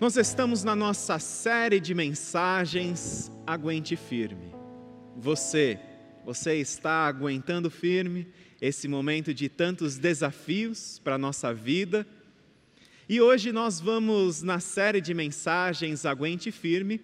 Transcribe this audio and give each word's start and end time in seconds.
Nós 0.00 0.16
estamos 0.16 0.64
na 0.64 0.74
nossa 0.74 1.18
série 1.18 1.78
de 1.78 1.94
mensagens 1.94 3.30
Aguente 3.46 3.96
Firme. 3.96 4.50
Você, 5.14 5.78
você 6.24 6.54
está 6.56 7.06
aguentando 7.06 7.70
firme 7.70 8.26
esse 8.62 8.88
momento 8.88 9.34
de 9.34 9.46
tantos 9.50 9.98
desafios 9.98 10.98
para 11.04 11.16
a 11.16 11.18
nossa 11.18 11.52
vida. 11.52 12.06
E 13.10 13.20
hoje 13.20 13.52
nós 13.52 13.78
vamos, 13.78 14.40
na 14.40 14.58
série 14.58 15.02
de 15.02 15.12
mensagens 15.12 16.06
Aguente 16.06 16.50
Firme, 16.50 16.98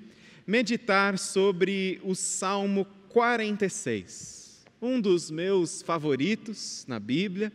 meditar 0.46 1.18
sobre 1.18 2.00
o 2.02 2.14
Salmo 2.14 2.86
46, 3.10 4.64
um 4.80 4.98
dos 4.98 5.30
meus 5.30 5.82
favoritos 5.82 6.86
na 6.88 6.98
Bíblia. 6.98 7.52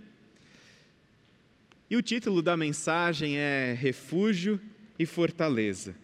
E 1.89 1.97
o 1.97 2.01
título 2.03 2.43
da 2.43 2.55
mensagem 2.55 3.37
é 3.37 3.73
Refúgio 3.73 4.61
e 5.01 5.05
fortaleza. 5.05 5.95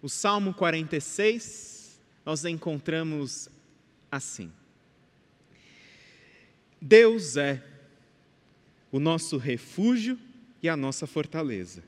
O 0.00 0.08
Salmo 0.08 0.54
46, 0.54 2.00
nós 2.24 2.44
encontramos 2.44 3.48
assim: 4.10 4.52
Deus 6.80 7.36
é 7.36 7.60
o 8.92 9.00
nosso 9.00 9.38
refúgio 9.38 10.16
e 10.62 10.68
a 10.68 10.76
nossa 10.76 11.04
fortaleza, 11.04 11.82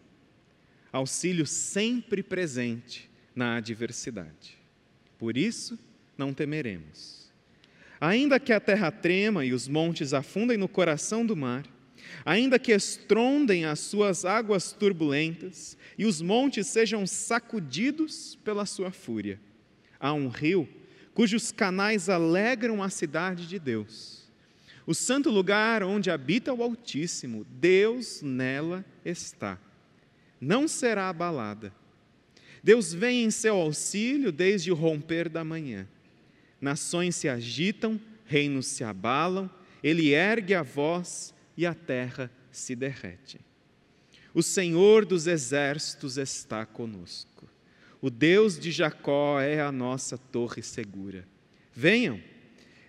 auxílio 0.93 1.47
sempre 1.47 2.21
presente 2.21 3.09
na 3.35 3.57
adversidade. 3.57 4.59
Por 5.17 5.37
isso, 5.37 5.79
não 6.19 6.35
temeremos. 6.35 7.31
Ainda 8.01 8.41
que 8.41 8.53
a 8.53 8.59
terra 8.59 8.91
trema 8.91 9.45
e 9.45 9.53
os 9.53 9.69
montes 9.69 10.13
afundem 10.13 10.57
no 10.57 10.69
coração 10.69 11.25
do 11.25 11.37
mar, 11.37 11.65
ainda 12.25 12.59
que 12.59 12.73
estrondem 12.73 13.65
as 13.65 13.81
suas 13.81 14.25
águas 14.25 14.73
turbulentas 14.73 15.77
e 15.99 16.05
os 16.07 16.21
montes 16.21 16.67
sejam 16.67 17.07
sacudidos 17.07 18.39
pela 18.45 18.67
sua 18.67 18.91
fúria. 18.91 19.41
Há 19.99 20.13
um 20.13 20.29
rio 20.29 20.69
cujos 21.15 21.53
canais 21.53 22.09
alegram 22.09 22.83
a 22.83 22.91
cidade 22.91 23.47
de 23.47 23.59
Deus. 23.59 24.25
O 24.87 24.93
santo 24.93 25.31
lugar 25.31 25.83
onde 25.83 26.11
habita 26.11 26.53
o 26.53 26.63
Altíssimo, 26.63 27.47
Deus 27.49 28.21
nela 28.21 28.85
está. 29.05 29.59
Não 30.41 30.69
será 30.69 31.09
abalada. 31.09 31.73
Deus 32.63 32.93
vem 32.93 33.25
em 33.25 33.31
seu 33.31 33.57
auxílio 33.57 34.33
desde 34.33 34.71
o 34.71 34.75
romper 34.75 35.29
da 35.29 35.45
manhã. 35.45 35.89
Nações 36.61 37.17
se 37.17 37.29
agitam, 37.29 38.01
reinos 38.27 38.67
se 38.67 38.83
abalam, 38.83 39.51
ele 39.83 40.15
ergue 40.15 40.55
a 40.55 40.63
voz 40.63 41.34
e 41.57 41.67
a 41.67 41.75
terra 41.75 42.31
se 42.51 42.75
derrete. 42.75 43.41
O 44.33 44.43
Senhor 44.43 45.05
dos 45.05 45.27
exércitos 45.27 46.17
está 46.19 46.67
conosco. 46.67 47.49
O 48.01 48.11
Deus 48.11 48.59
de 48.59 48.71
Jacó 48.71 49.41
é 49.41 49.61
a 49.61 49.71
nossa 49.71 50.19
torre 50.19 50.63
segura. 50.63 51.27
Venham, 51.73 52.21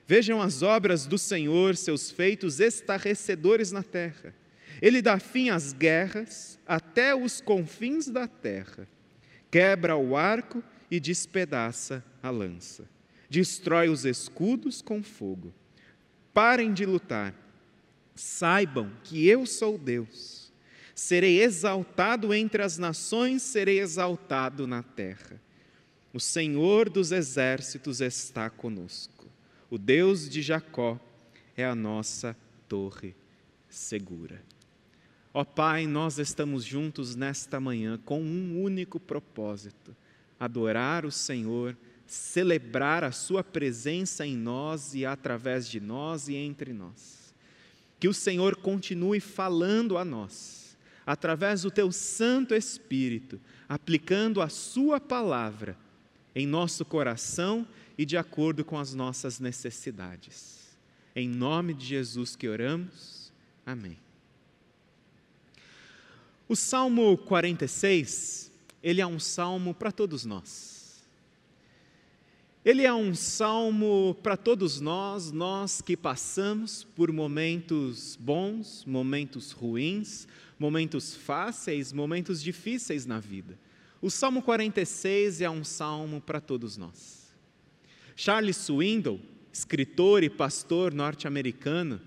vejam 0.07 0.41
as 0.41 0.61
obras 0.61 1.05
do 1.05 1.17
Senhor, 1.17 1.75
seus 1.75 2.11
feitos 2.11 2.59
estarrecedores 2.59 3.71
na 3.71 3.83
terra. 3.83 4.33
Ele 4.81 5.01
dá 5.01 5.19
fim 5.19 5.49
às 5.49 5.71
guerras 5.71 6.59
até 6.65 7.15
os 7.15 7.39
confins 7.39 8.07
da 8.07 8.27
terra. 8.27 8.87
Quebra 9.49 9.95
o 9.95 10.17
arco 10.17 10.63
e 10.89 10.99
despedaça 10.99 12.03
a 12.21 12.29
lança. 12.29 12.89
Destrói 13.29 13.87
os 13.87 14.03
escudos 14.03 14.81
com 14.81 15.01
fogo. 15.01 15.53
Parem 16.33 16.73
de 16.73 16.85
lutar 16.85 17.33
Saibam 18.15 18.91
que 19.03 19.27
eu 19.27 19.45
sou 19.45 19.77
Deus. 19.77 20.51
Serei 20.95 21.41
exaltado 21.41 22.33
entre 22.33 22.63
as 22.63 22.77
nações, 22.77 23.41
serei 23.41 23.79
exaltado 23.79 24.65
na 24.65 24.81
terra. 24.81 25.41
O 26.13 26.19
Senhor 26.19 26.89
dos 26.89 27.11
exércitos 27.11 27.99
está 27.99 28.49
conosco. 28.49 29.27
O 29.69 29.77
Deus 29.77 30.29
de 30.29 30.41
Jacó 30.41 30.97
é 31.57 31.65
a 31.65 31.75
nossa 31.75 32.35
torre 32.69 33.13
segura. 33.67 34.41
Ó 35.33 35.43
Pai, 35.43 35.85
nós 35.85 36.17
estamos 36.17 36.63
juntos 36.63 37.13
nesta 37.13 37.59
manhã 37.59 37.99
com 38.05 38.21
um 38.21 38.63
único 38.63 38.97
propósito: 38.97 39.93
adorar 40.39 41.05
o 41.05 41.11
Senhor, 41.11 41.75
celebrar 42.07 43.03
a 43.03 43.11
Sua 43.11 43.43
presença 43.43 44.25
em 44.25 44.37
nós 44.37 44.95
e 44.95 45.05
através 45.05 45.67
de 45.67 45.81
nós 45.81 46.29
e 46.29 46.35
entre 46.35 46.71
nós. 46.71 47.24
Que 47.99 48.07
o 48.07 48.13
Senhor 48.13 48.55
continue 48.55 49.19
falando 49.19 49.97
a 49.97 50.05
nós, 50.05 50.77
através 51.05 51.61
do 51.61 51.71
teu 51.71 51.91
Santo 51.91 52.53
Espírito, 52.53 53.39
aplicando 53.67 54.41
a 54.41 54.49
Sua 54.49 54.99
palavra 54.99 55.77
em 56.35 56.45
nosso 56.45 56.83
coração 56.83 57.65
e 57.97 58.05
de 58.05 58.17
acordo 58.17 58.65
com 58.65 58.77
as 58.77 58.93
nossas 58.93 59.39
necessidades. 59.39 60.77
Em 61.15 61.29
nome 61.29 61.73
de 61.73 61.85
Jesus 61.85 62.35
que 62.35 62.47
oramos. 62.47 63.31
Amém. 63.65 63.97
O 66.47 66.55
Salmo 66.55 67.17
46, 67.17 68.51
ele 68.83 69.01
é 69.01 69.07
um 69.07 69.19
salmo 69.19 69.73
para 69.73 69.91
todos 69.91 70.25
nós. 70.25 70.74
Ele 72.65 72.81
é 72.81 72.91
um 72.91 73.13
salmo 73.13 74.17
para 74.23 74.35
todos 74.35 74.81
nós, 74.81 75.31
nós 75.31 75.81
que 75.81 75.95
passamos 75.95 76.83
por 76.83 77.11
momentos 77.11 78.17
bons, 78.19 78.83
momentos 78.85 79.51
ruins, 79.51 80.27
momentos 80.57 81.13
fáceis, 81.13 81.93
momentos 81.93 82.41
difíceis 82.41 83.05
na 83.05 83.19
vida. 83.19 83.55
O 84.01 84.09
Salmo 84.09 84.41
46 84.41 85.41
é 85.41 85.49
um 85.49 85.63
salmo 85.63 86.19
para 86.19 86.41
todos 86.41 86.75
nós. 86.75 87.31
Charles 88.15 88.57
Swindoll, 88.57 89.19
escritor 89.53 90.23
e 90.23 90.29
pastor 90.29 90.91
norte-americano, 90.91 92.01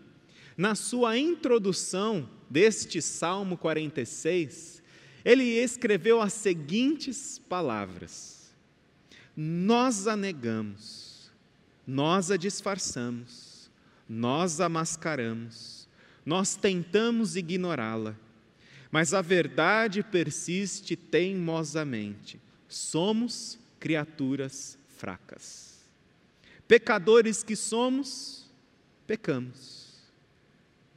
na 0.56 0.74
sua 0.74 1.16
introdução 1.16 2.28
deste 2.50 3.00
Salmo 3.00 3.56
46, 3.56 4.82
ele 5.24 5.44
escreveu 5.44 6.20
as 6.20 6.32
seguintes 6.32 7.38
palavras: 7.48 8.37
nós 9.40 10.08
a 10.08 10.16
negamos, 10.16 11.30
nós 11.86 12.28
a 12.28 12.36
disfarçamos, 12.36 13.70
nós 14.08 14.60
a 14.60 14.68
mascaramos, 14.68 15.86
nós 16.26 16.56
tentamos 16.56 17.36
ignorá-la, 17.36 18.16
mas 18.90 19.14
a 19.14 19.22
verdade 19.22 20.02
persiste 20.02 20.96
teimosamente. 20.96 22.40
Somos 22.66 23.56
criaturas 23.78 24.76
fracas. 24.96 25.84
Pecadores 26.66 27.44
que 27.44 27.54
somos, 27.54 28.44
pecamos. 29.06 30.00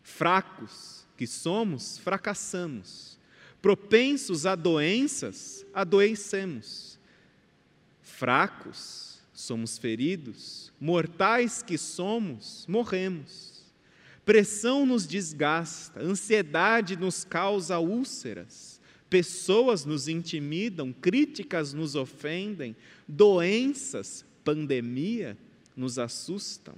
Fracos 0.02 1.06
que 1.16 1.28
somos, 1.28 2.00
fracassamos. 2.00 3.20
Propensos 3.62 4.48
a 4.48 4.56
doenças, 4.56 5.64
adoecemos 5.76 6.91
fracos, 8.22 9.20
somos 9.34 9.80
feridos, 9.80 10.72
mortais 10.80 11.64
que 11.64 11.76
somos, 11.76 12.68
morremos. 12.68 13.64
Pressão 14.24 14.86
nos 14.86 15.08
desgasta, 15.08 16.00
ansiedade 16.04 16.96
nos 16.96 17.24
causa 17.24 17.80
úlceras, 17.80 18.80
pessoas 19.10 19.86
nos 19.86 20.08
intimidam, 20.08 20.94
críticas 20.94 21.74
nos 21.74 21.96
ofendem, 21.96 22.76
doenças, 23.08 24.24
pandemia 24.44 25.36
nos 25.76 25.98
assustam, 25.98 26.76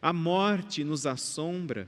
a 0.00 0.10
morte 0.10 0.84
nos 0.84 1.04
assombra 1.04 1.86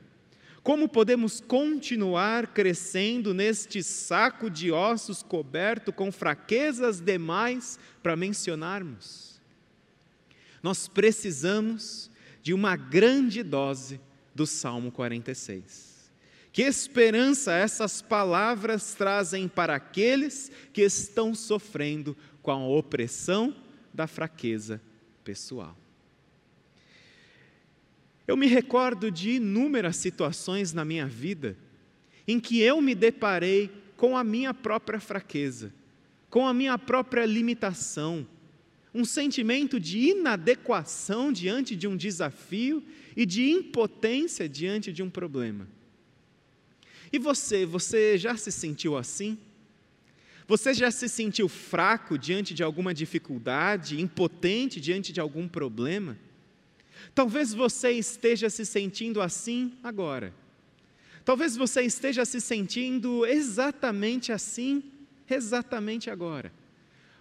como 0.64 0.88
podemos 0.88 1.42
continuar 1.42 2.54
crescendo 2.54 3.34
neste 3.34 3.82
saco 3.82 4.48
de 4.48 4.72
ossos 4.72 5.22
coberto 5.22 5.92
com 5.92 6.10
fraquezas 6.10 7.00
demais 7.00 7.78
para 8.02 8.16
mencionarmos? 8.16 9.38
Nós 10.62 10.88
precisamos 10.88 12.10
de 12.42 12.54
uma 12.54 12.76
grande 12.76 13.42
dose 13.42 14.00
do 14.34 14.46
Salmo 14.46 14.90
46. 14.90 16.10
Que 16.50 16.62
esperança 16.62 17.52
essas 17.52 18.00
palavras 18.00 18.94
trazem 18.94 19.46
para 19.46 19.74
aqueles 19.74 20.50
que 20.72 20.80
estão 20.80 21.34
sofrendo 21.34 22.16
com 22.40 22.50
a 22.50 22.66
opressão 22.66 23.54
da 23.92 24.06
fraqueza 24.06 24.80
pessoal. 25.22 25.83
Eu 28.26 28.36
me 28.36 28.46
recordo 28.46 29.10
de 29.10 29.32
inúmeras 29.32 29.96
situações 29.96 30.72
na 30.72 30.84
minha 30.84 31.06
vida 31.06 31.56
em 32.26 32.40
que 32.40 32.60
eu 32.60 32.80
me 32.80 32.94
deparei 32.94 33.70
com 33.96 34.16
a 34.16 34.24
minha 34.24 34.54
própria 34.54 34.98
fraqueza, 34.98 35.72
com 36.30 36.46
a 36.46 36.54
minha 36.54 36.78
própria 36.78 37.26
limitação, 37.26 38.26
um 38.94 39.04
sentimento 39.04 39.78
de 39.78 40.10
inadequação 40.10 41.32
diante 41.32 41.76
de 41.76 41.86
um 41.86 41.96
desafio 41.96 42.82
e 43.16 43.26
de 43.26 43.50
impotência 43.50 44.48
diante 44.48 44.92
de 44.92 45.02
um 45.02 45.10
problema. 45.10 45.68
E 47.12 47.18
você, 47.18 47.66
você 47.66 48.16
já 48.16 48.36
se 48.36 48.50
sentiu 48.50 48.96
assim? 48.96 49.38
Você 50.46 50.74
já 50.74 50.90
se 50.90 51.08
sentiu 51.08 51.48
fraco 51.48 52.18
diante 52.18 52.52
de 52.54 52.62
alguma 52.62 52.92
dificuldade, 52.92 54.00
impotente 54.00 54.80
diante 54.80 55.12
de 55.12 55.20
algum 55.20 55.48
problema? 55.48 56.16
Talvez 57.12 57.52
você 57.52 57.90
esteja 57.92 58.48
se 58.48 58.64
sentindo 58.64 59.20
assim 59.20 59.72
agora. 59.82 60.32
Talvez 61.24 61.56
você 61.56 61.82
esteja 61.82 62.24
se 62.24 62.40
sentindo 62.40 63.24
exatamente 63.24 64.30
assim, 64.30 64.82
exatamente 65.28 66.10
agora. 66.10 66.52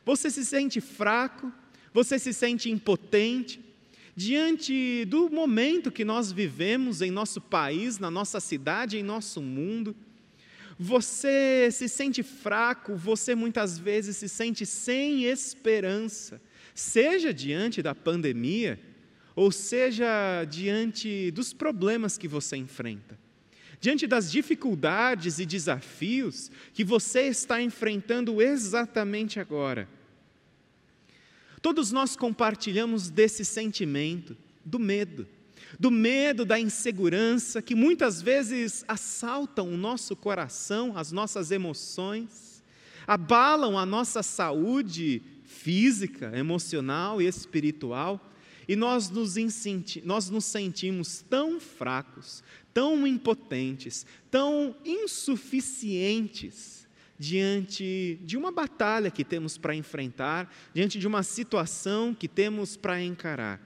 Você 0.05 0.29
se 0.29 0.45
sente 0.45 0.81
fraco, 0.81 1.51
você 1.93 2.19
se 2.19 2.33
sente 2.33 2.69
impotente 2.69 3.61
diante 4.15 5.05
do 5.05 5.29
momento 5.29 5.91
que 5.91 6.03
nós 6.03 6.31
vivemos 6.31 7.01
em 7.01 7.09
nosso 7.09 7.39
país, 7.39 7.97
na 7.97 8.11
nossa 8.11 8.39
cidade, 8.39 8.97
em 8.97 9.03
nosso 9.03 9.41
mundo. 9.41 9.95
Você 10.77 11.69
se 11.71 11.87
sente 11.87 12.21
fraco, 12.23 12.95
você 12.95 13.35
muitas 13.35 13.79
vezes 13.79 14.17
se 14.17 14.27
sente 14.27 14.65
sem 14.65 15.23
esperança, 15.23 16.41
seja 16.75 17.33
diante 17.33 17.81
da 17.81 17.95
pandemia, 17.95 18.79
ou 19.35 19.51
seja 19.51 20.43
diante 20.45 21.31
dos 21.31 21.53
problemas 21.53 22.17
que 22.17 22.27
você 22.27 22.57
enfrenta 22.57 23.23
diante 23.83 24.07
das 24.07 24.31
dificuldades 24.31 25.39
e 25.39 25.45
desafios 25.45 26.49
que 26.73 26.85
você 26.85 27.23
está 27.23 27.61
enfrentando 27.61 28.41
exatamente 28.41 29.41
agora. 29.41 29.89
Todos 31.61 31.91
nós 31.91 32.15
compartilhamos 32.15 33.09
desse 33.09 33.43
sentimento, 33.43 34.37
do 34.63 34.79
medo, 34.79 35.27
do 35.77 35.91
medo 35.91 36.45
da 36.45 36.57
insegurança 36.57 37.61
que 37.61 37.75
muitas 37.75 38.21
vezes 38.21 38.85
assaltam 38.87 39.67
o 39.67 39.75
nosso 39.75 40.15
coração, 40.15 40.97
as 40.97 41.11
nossas 41.11 41.51
emoções, 41.51 42.63
abalam 43.05 43.77
a 43.77 43.85
nossa 43.85 44.23
saúde 44.23 45.21
física, 45.43 46.31
emocional 46.37 47.21
e 47.21 47.27
espiritual, 47.27 48.32
e 48.67 48.75
nós 48.75 49.09
nos, 49.09 49.35
nós 50.03 50.29
nos 50.29 50.45
sentimos 50.45 51.23
tão 51.29 51.59
fracos, 51.59 52.43
tão 52.73 53.05
impotentes, 53.05 54.05
tão 54.31 54.75
insuficientes 54.85 56.87
diante 57.17 58.19
de 58.23 58.35
uma 58.35 58.51
batalha 58.51 59.11
que 59.11 59.23
temos 59.23 59.57
para 59.57 59.75
enfrentar, 59.75 60.53
diante 60.73 60.99
de 60.99 61.07
uma 61.07 61.23
situação 61.23 62.13
que 62.13 62.27
temos 62.27 62.75
para 62.75 63.01
encarar. 63.01 63.61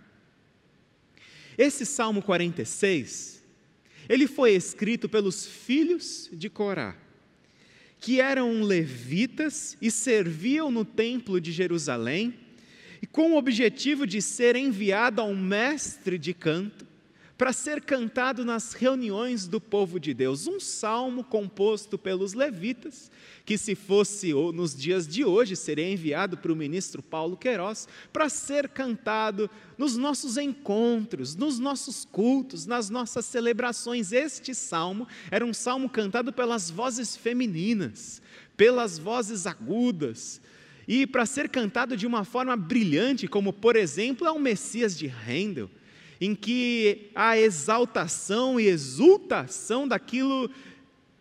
Esse 1.57 1.85
Salmo 1.85 2.21
46, 2.21 3.43
ele 4.07 4.27
foi 4.27 4.53
escrito 4.53 5.09
pelos 5.09 5.45
filhos 5.45 6.29
de 6.31 6.49
Corá, 6.49 6.95
que 7.99 8.21
eram 8.21 8.61
levitas 8.61 9.75
e 9.81 9.89
serviam 9.89 10.69
no 10.69 10.85
templo 10.85 11.41
de 11.41 11.51
Jerusalém, 11.51 12.35
e 13.01 13.07
com 13.07 13.33
o 13.33 13.37
objetivo 13.37 14.07
de 14.07 14.21
ser 14.21 14.55
enviado 14.55 15.21
a 15.21 15.23
um 15.23 15.35
mestre 15.35 16.17
de 16.17 16.33
canto, 16.33 16.87
para 17.37 17.53
ser 17.53 17.81
cantado 17.81 18.43
nas 18.43 18.73
reuniões 18.73 19.47
do 19.47 19.61
povo 19.61 19.99
de 19.99 20.11
Deus. 20.11 20.47
Um 20.47 20.59
salmo 20.59 21.23
composto 21.23 21.97
pelos 21.97 22.33
levitas, 22.33 23.11
que 23.45 23.57
se 23.57 23.75
fosse 23.75 24.33
nos 24.33 24.75
dias 24.75 25.07
de 25.07 25.23
hoje, 25.23 25.55
seria 25.55 25.87
enviado 25.87 26.35
para 26.35 26.51
o 26.51 26.55
ministro 26.55 27.03
Paulo 27.03 27.37
Queiroz, 27.37 27.87
para 28.11 28.27
ser 28.27 28.67
cantado 28.69 29.49
nos 29.77 29.95
nossos 29.95 30.35
encontros, 30.37 31.35
nos 31.35 31.59
nossos 31.59 32.05
cultos, 32.05 32.65
nas 32.65 32.89
nossas 32.89 33.25
celebrações. 33.27 34.11
Este 34.11 34.55
salmo 34.55 35.07
era 35.29 35.45
um 35.45 35.53
salmo 35.53 35.87
cantado 35.87 36.33
pelas 36.33 36.71
vozes 36.71 37.15
femininas, 37.15 38.19
pelas 38.57 38.97
vozes 38.97 39.45
agudas, 39.45 40.41
e 40.87 41.05
para 41.05 41.25
ser 41.25 41.49
cantado 41.49 41.97
de 41.97 42.07
uma 42.07 42.23
forma 42.23 42.55
brilhante, 42.55 43.27
como 43.27 43.51
por 43.51 43.75
exemplo 43.75 44.25
é 44.25 44.31
o 44.31 44.39
Messias 44.39 44.97
de 44.97 45.07
Handel 45.07 45.69
em 46.19 46.33
que 46.33 47.11
há 47.13 47.37
exaltação 47.37 48.59
e 48.59 48.67
exultação 48.67 49.87
daquilo 49.87 50.49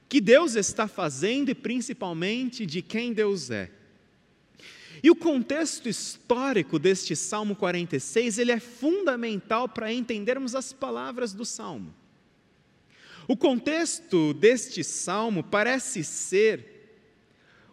que 0.09 0.21
Deus 0.21 0.55
está 0.55 0.89
fazendo 0.89 1.51
e 1.51 1.55
principalmente 1.55 2.65
de 2.65 2.81
quem 2.81 3.13
Deus 3.13 3.51
é. 3.51 3.71
E 5.03 5.11
o 5.11 5.17
contexto 5.17 5.89
histórico 5.89 6.79
deste 6.79 7.15
Salmo 7.15 7.55
46, 7.55 8.39
ele 8.39 8.53
é 8.53 8.59
fundamental 8.59 9.69
para 9.69 9.93
entendermos 9.93 10.55
as 10.55 10.73
palavras 10.73 11.35
do 11.35 11.45
salmo. 11.45 11.95
O 13.29 13.37
contexto 13.37 14.33
deste 14.35 14.83
salmo 14.83 15.43
parece 15.43 16.03
ser 16.03 16.76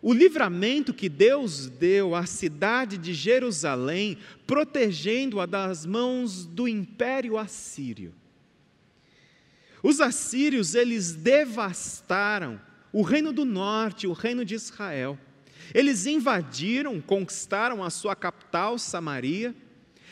o 0.03 0.11
livramento 0.11 0.93
que 0.93 1.07
Deus 1.07 1.67
deu 1.67 2.13
à 2.13 2.25
cidade 2.25 2.97
de 2.97 3.13
Jerusalém, 3.13 4.17
protegendo-a 4.45 5.45
das 5.45 5.85
mãos 5.85 6.45
do 6.45 6.67
império 6.67 7.37
assírio. 7.37 8.13
Os 9.81 10.01
assírios, 10.01 10.75
eles 10.75 11.13
devastaram 11.13 12.59
o 12.91 13.01
reino 13.01 13.31
do 13.31 13.45
norte, 13.45 14.05
o 14.05 14.11
reino 14.11 14.43
de 14.43 14.55
Israel. 14.55 15.17
Eles 15.73 16.05
invadiram, 16.05 16.99
conquistaram 16.99 17.81
a 17.81 17.89
sua 17.89 18.13
capital, 18.13 18.77
Samaria, 18.77 19.55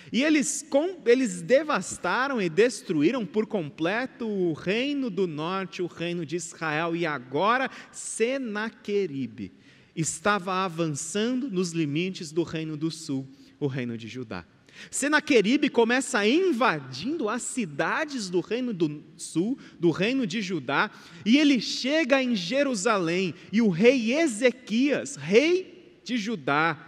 e 0.10 0.24
eles, 0.24 0.66
com, 0.70 1.02
eles 1.06 1.42
devastaram 1.42 2.42
e 2.42 2.50
destruíram 2.50 3.26
por 3.26 3.46
completo 3.46 4.26
o 4.26 4.54
reino 4.54 5.10
do 5.10 5.28
norte, 5.28 5.82
o 5.82 5.88
reino 5.88 6.26
de 6.26 6.38
Israel, 6.38 6.96
e 6.96 7.06
agora 7.06 7.70
Senaqueribe 7.92 9.60
estava 9.96 10.54
avançando 10.64 11.50
nos 11.50 11.72
limites 11.72 12.32
do 12.32 12.44
reino 12.44 12.78
do 12.78 12.90
sul, 12.90 13.28
o 13.60 13.68
reino 13.68 13.98
de 13.98 14.08
Judá. 14.08 14.46
Senaqueribe 14.90 15.70
começa 15.70 16.26
invadindo 16.26 17.30
as 17.30 17.42
cidades 17.42 18.30
do 18.30 18.40
reino 18.40 18.74
do 18.74 19.04
sul, 19.18 19.58
do 19.80 19.92
reino 19.92 20.26
de 20.26 20.42
Judá, 20.42 20.90
e 21.26 21.38
ele 21.38 21.60
chega 21.60 22.24
em 22.24 22.36
Jerusalém, 22.36 23.36
e 23.52 23.62
o 23.62 23.70
rei 23.70 24.14
Ezequias, 24.14 25.16
rei 25.16 26.00
de 26.04 26.18
Judá, 26.18 26.88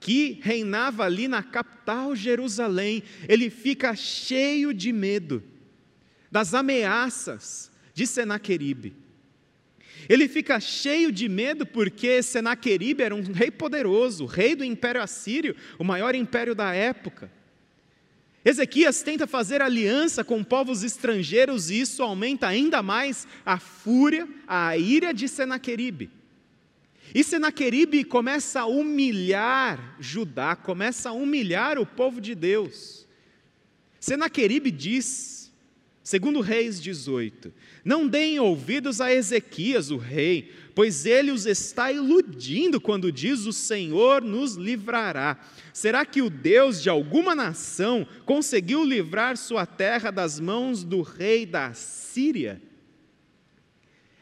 que 0.00 0.40
reinava 0.42 1.04
ali 1.04 1.28
na 1.28 1.42
capital 1.42 2.16
Jerusalém, 2.16 3.02
ele 3.28 3.50
fica 3.50 3.94
cheio 3.94 4.72
de 4.72 4.92
medo 4.92 5.42
das 6.30 6.54
ameaças 6.54 7.70
de 7.92 8.06
Senaqueribe. 8.06 8.96
Ele 10.08 10.28
fica 10.28 10.58
cheio 10.58 11.12
de 11.12 11.28
medo 11.28 11.64
porque 11.66 12.22
Senaqueribe 12.22 13.02
era 13.02 13.14
um 13.14 13.22
rei 13.32 13.50
poderoso, 13.50 14.26
rei 14.26 14.54
do 14.54 14.64
império 14.64 15.02
assírio, 15.02 15.54
o 15.78 15.84
maior 15.84 16.14
império 16.14 16.54
da 16.54 16.74
época. 16.74 17.30
Ezequias 18.44 19.02
tenta 19.02 19.26
fazer 19.26 19.60
aliança 19.60 20.24
com 20.24 20.42
povos 20.42 20.82
estrangeiros 20.82 21.70
e 21.70 21.80
isso 21.80 22.02
aumenta 22.02 22.46
ainda 22.46 22.82
mais 22.82 23.26
a 23.44 23.58
fúria, 23.58 24.26
a 24.46 24.76
ira 24.78 25.12
de 25.12 25.28
Senaqueribe. 25.28 26.10
E 27.14 27.22
Senaqueribe 27.22 28.04
começa 28.04 28.60
a 28.60 28.66
humilhar 28.66 29.96
Judá, 30.00 30.56
começa 30.56 31.10
a 31.10 31.12
humilhar 31.12 31.78
o 31.78 31.84
povo 31.84 32.20
de 32.20 32.34
Deus. 32.34 33.06
Senaqueribe 33.98 34.70
diz 34.70 35.39
Segundo 36.02 36.40
Reis 36.40 36.80
18: 36.80 37.52
Não 37.84 38.08
deem 38.08 38.40
ouvidos 38.40 39.00
a 39.00 39.12
Ezequias, 39.12 39.90
o 39.90 39.98
rei, 39.98 40.50
pois 40.74 41.04
ele 41.04 41.30
os 41.30 41.44
está 41.44 41.92
iludindo 41.92 42.80
quando 42.80 43.12
diz: 43.12 43.44
O 43.44 43.52
Senhor 43.52 44.22
nos 44.22 44.54
livrará. 44.54 45.38
Será 45.74 46.06
que 46.06 46.22
o 46.22 46.30
Deus 46.30 46.82
de 46.82 46.88
alguma 46.88 47.34
nação 47.34 48.06
conseguiu 48.24 48.82
livrar 48.82 49.36
sua 49.36 49.66
terra 49.66 50.10
das 50.10 50.40
mãos 50.40 50.82
do 50.84 51.02
rei 51.02 51.44
da 51.44 51.74
Síria? 51.74 52.60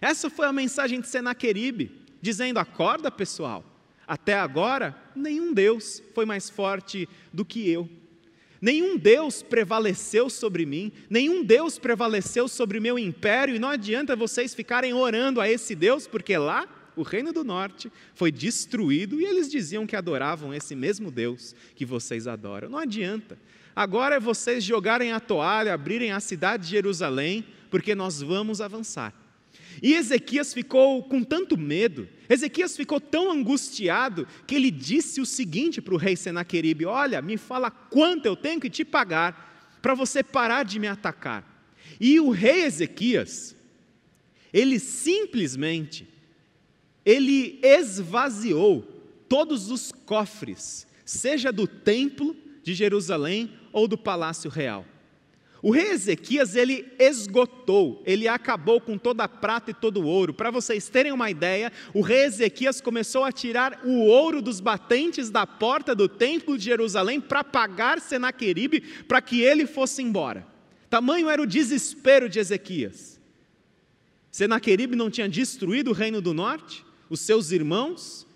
Essa 0.01 0.29
foi 0.29 0.47
a 0.47 0.53
mensagem 0.53 1.01
de 1.01 1.09
Senaqueribe, 1.09 1.93
dizendo: 2.21 2.59
Acorda, 2.59 3.11
pessoal. 3.11 3.65
Até 4.07 4.35
agora, 4.35 4.97
nenhum 5.15 5.53
Deus 5.53 6.03
foi 6.15 6.25
mais 6.25 6.51
forte 6.51 7.09
do 7.33 7.45
que 7.45 7.69
eu. 7.69 7.89
Nenhum 8.61 8.97
Deus 8.97 9.43
prevaleceu 9.43 10.29
sobre 10.29 10.67
mim, 10.67 10.93
nenhum 11.09 11.45
Deus 11.45 11.79
prevaleceu 11.79 12.49
sobre 12.49 12.81
meu 12.81 12.99
império, 12.99 13.55
e 13.55 13.59
não 13.59 13.69
adianta 13.69 14.17
vocês 14.17 14.55
ficarem 14.55 14.93
orando 14.93 15.41
a 15.41 15.49
esse 15.49 15.75
Deus, 15.75 16.07
porque 16.07 16.37
lá 16.37 16.69
o 16.97 17.03
reino 17.03 17.33
do 17.33 17.45
norte 17.45 17.93
foi 18.15 18.33
destruído 18.33 19.21
e 19.21 19.25
eles 19.25 19.49
diziam 19.49 19.87
que 19.87 19.95
adoravam 19.95 20.53
esse 20.53 20.75
mesmo 20.75 21.11
Deus 21.11 21.55
que 21.77 21.85
vocês 21.85 22.27
adoram. 22.27 22.69
Não 22.69 22.79
adianta. 22.79 23.39
Agora 23.75 24.17
é 24.17 24.21
vocês 24.21 24.65
jogarem 24.65 25.13
a 25.13 25.21
toalha, 25.21 25.73
abrirem 25.73 26.11
a 26.11 26.19
cidade 26.19 26.65
de 26.65 26.71
Jerusalém, 26.71 27.47
porque 27.71 27.95
nós 27.95 28.21
vamos 28.21 28.61
avançar. 28.61 29.15
E 29.83 29.95
Ezequias 29.95 30.53
ficou 30.53 31.03
com 31.03 31.23
tanto 31.23 31.57
medo, 31.57 32.09
Ezequias 32.29 32.77
ficou 32.77 33.01
tão 33.01 33.31
angustiado, 33.31 34.27
que 34.47 34.55
ele 34.55 34.71
disse 34.71 35.21
o 35.21 35.27
seguinte 35.27 35.81
para 35.81 35.95
o 35.95 35.99
rei 35.99 36.17
Senaqueribe: 36.17 36.85
Olha, 36.85 37.23
me 37.23 37.37
fala 37.37 37.71
quanto 37.71 38.27
eu 38.27 38.37
tenho 38.37 38.61
que 38.61 38.71
te 38.71 38.85
pagar 38.85 39.79
para 39.81 39.95
você 39.95 40.23
parar 40.23 40.65
de 40.65 40.79
me 40.79 40.87
atacar. 40.87 41.45
E 42.01 42.21
o 42.21 42.31
rei 42.31 42.65
Ezequias, 42.65 43.57
ele 44.53 44.79
simplesmente, 44.79 46.09
ele 47.05 47.59
esvaziou 47.63 48.83
todos 49.29 49.71
os 49.71 49.93
cofres, 49.93 50.87
seja 51.05 51.53
do 51.53 51.67
templo 51.67 52.37
de 52.63 52.75
Jerusalém 52.75 53.53
ou 53.73 53.87
do 53.87 53.97
palácio 53.97 54.51
real. 54.51 54.85
O 55.61 55.73
rei 55.73 55.91
Ezequias, 55.91 56.55
ele 56.55 56.87
esgotou, 56.99 58.01
ele 58.07 58.29
acabou 58.29 58.81
com 58.81 58.97
toda 58.97 59.25
a 59.25 59.29
prata 59.29 59.73
e 59.73 59.75
todo 59.75 60.01
o 60.01 60.07
ouro. 60.07 60.33
Para 60.33 60.53
vocês 60.53 60.89
terem 60.89 61.11
uma 61.11 61.31
ideia, 61.31 61.73
o 61.93 62.01
rei 62.01 62.25
Ezequias 62.25 62.81
começou 62.81 63.25
a 63.25 63.33
tirar 63.33 63.81
o 63.85 64.05
ouro 64.05 64.41
dos 64.41 64.61
batentes 64.61 65.31
da 65.31 65.45
porta 65.47 65.97
do 65.97 66.09
templo 66.09 66.57
de 66.57 66.65
Jerusalém 66.65 67.21
para 67.21 67.43
pagar 67.43 68.01
Senaqueribe 68.01 68.81
para 69.09 69.21
que 69.21 69.41
ele 69.41 69.67
fosse 69.67 70.01
embora. 70.01 70.47
Tamanho 70.89 71.29
era 71.29 71.43
o 71.43 71.47
desespero 71.47 72.29
de 72.29 72.39
Ezequias. 72.39 73.21
Senaqueribe 74.31 74.95
não 74.95 75.11
tinha 75.11 75.29
destruído 75.29 75.91
o 75.91 75.95
reino 75.95 76.21
do 76.21 76.33
norte, 76.33 76.85
os 77.11 77.21
seus 77.21 77.51
irmãos, 77.51 78.28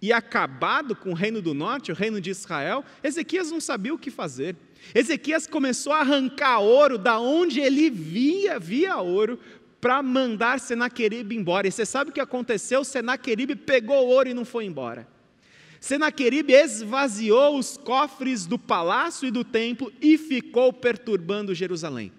e 0.00 0.12
acabado 0.12 0.94
com 0.94 1.10
o 1.10 1.14
reino 1.14 1.42
do 1.42 1.52
norte, 1.52 1.90
o 1.90 1.94
reino 1.94 2.20
de 2.20 2.30
Israel. 2.30 2.84
Ezequias 3.02 3.50
não 3.50 3.60
sabia 3.60 3.92
o 3.92 3.98
que 3.98 4.10
fazer. 4.10 4.56
Ezequias 4.94 5.46
começou 5.46 5.92
a 5.92 6.00
arrancar 6.00 6.60
ouro 6.60 6.96
da 6.96 7.18
onde 7.18 7.60
ele 7.60 7.90
via, 7.90 8.58
via 8.58 8.96
ouro, 8.98 9.38
para 9.80 10.02
mandar 10.02 10.60
Senaqueribe 10.60 11.36
embora. 11.36 11.66
E 11.66 11.72
você 11.72 11.84
sabe 11.84 12.10
o 12.10 12.12
que 12.12 12.20
aconteceu? 12.20 12.84
Senaqueribe 12.84 13.54
pegou 13.54 14.06
ouro 14.06 14.28
e 14.28 14.34
não 14.34 14.44
foi 14.44 14.64
embora. 14.64 15.06
Senaqueribe 15.80 16.52
esvaziou 16.52 17.56
os 17.56 17.76
cofres 17.76 18.46
do 18.46 18.58
palácio 18.58 19.28
e 19.28 19.30
do 19.30 19.44
templo 19.44 19.92
e 20.00 20.18
ficou 20.18 20.72
perturbando 20.72 21.54
Jerusalém. 21.54 22.12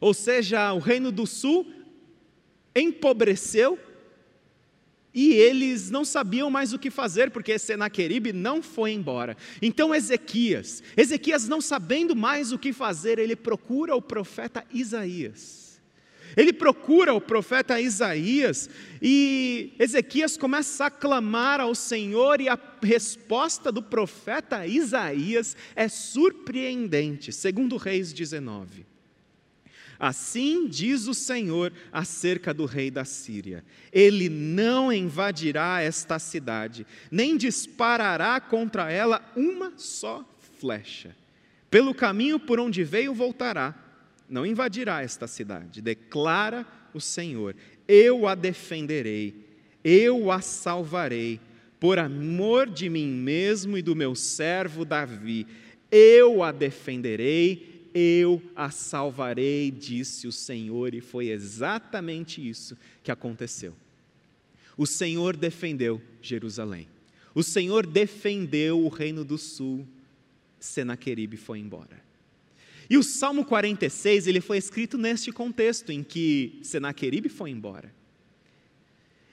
Ou 0.00 0.14
seja, 0.14 0.72
o 0.72 0.78
reino 0.78 1.10
do 1.12 1.26
sul 1.26 1.70
empobreceu 2.74 3.78
e 5.16 5.32
eles 5.32 5.90
não 5.90 6.04
sabiam 6.04 6.50
mais 6.50 6.74
o 6.74 6.78
que 6.78 6.90
fazer, 6.90 7.30
porque 7.30 7.58
Senaqueribe 7.58 8.34
não 8.34 8.62
foi 8.62 8.92
embora. 8.92 9.34
Então 9.62 9.94
Ezequias, 9.94 10.82
Ezequias 10.94 11.48
não 11.48 11.62
sabendo 11.62 12.14
mais 12.14 12.52
o 12.52 12.58
que 12.58 12.70
fazer, 12.70 13.18
ele 13.18 13.34
procura 13.34 13.96
o 13.96 14.02
profeta 14.02 14.62
Isaías. 14.70 15.80
Ele 16.36 16.52
procura 16.52 17.14
o 17.14 17.20
profeta 17.20 17.80
Isaías 17.80 18.68
e 19.00 19.72
Ezequias 19.78 20.36
começa 20.36 20.84
a 20.84 20.90
clamar 20.90 21.62
ao 21.62 21.74
Senhor 21.74 22.42
e 22.42 22.48
a 22.50 22.58
resposta 22.82 23.72
do 23.72 23.82
profeta 23.82 24.66
Isaías 24.66 25.56
é 25.74 25.88
surpreendente, 25.88 27.32
segundo 27.32 27.78
Reis 27.78 28.12
19. 28.12 28.95
Assim 29.98 30.68
diz 30.68 31.06
o 31.06 31.14
Senhor 31.14 31.72
acerca 31.92 32.52
do 32.52 32.64
rei 32.64 32.90
da 32.90 33.04
Síria: 33.04 33.64
Ele 33.92 34.28
não 34.28 34.92
invadirá 34.92 35.80
esta 35.80 36.18
cidade, 36.18 36.86
nem 37.10 37.36
disparará 37.36 38.40
contra 38.40 38.90
ela 38.90 39.22
uma 39.34 39.72
só 39.76 40.24
flecha. 40.58 41.16
Pelo 41.70 41.94
caminho 41.94 42.38
por 42.38 42.60
onde 42.60 42.84
veio 42.84 43.14
voltará, 43.14 43.74
não 44.28 44.46
invadirá 44.46 45.02
esta 45.02 45.26
cidade, 45.26 45.80
declara 45.80 46.66
o 46.92 47.00
Senhor: 47.00 47.54
Eu 47.88 48.26
a 48.26 48.34
defenderei, 48.34 49.34
eu 49.82 50.30
a 50.30 50.40
salvarei, 50.40 51.40
por 51.78 51.98
amor 51.98 52.68
de 52.68 52.88
mim 52.88 53.08
mesmo 53.08 53.76
e 53.76 53.82
do 53.82 53.94
meu 53.94 54.14
servo 54.14 54.84
Davi, 54.84 55.46
eu 55.90 56.42
a 56.42 56.50
defenderei 56.52 57.75
eu 57.98 58.42
a 58.54 58.70
salvarei, 58.70 59.70
disse 59.70 60.26
o 60.26 60.32
Senhor, 60.32 60.94
e 60.94 61.00
foi 61.00 61.28
exatamente 61.28 62.46
isso 62.46 62.76
que 63.02 63.10
aconteceu. 63.10 63.74
O 64.76 64.84
Senhor 64.84 65.34
defendeu 65.34 66.02
Jerusalém. 66.20 66.86
O 67.34 67.42
Senhor 67.42 67.86
defendeu 67.86 68.84
o 68.84 68.88
reino 68.88 69.24
do 69.24 69.38
sul. 69.38 69.86
Senaqueribe 70.60 71.38
foi 71.38 71.58
embora. 71.58 72.04
E 72.90 72.98
o 72.98 73.02
Salmo 73.02 73.44
46, 73.44 74.26
ele 74.26 74.42
foi 74.42 74.58
escrito 74.58 74.98
neste 74.98 75.32
contexto 75.32 75.90
em 75.90 76.02
que 76.02 76.58
Senaqueribe 76.62 77.30
foi 77.30 77.50
embora. 77.50 77.94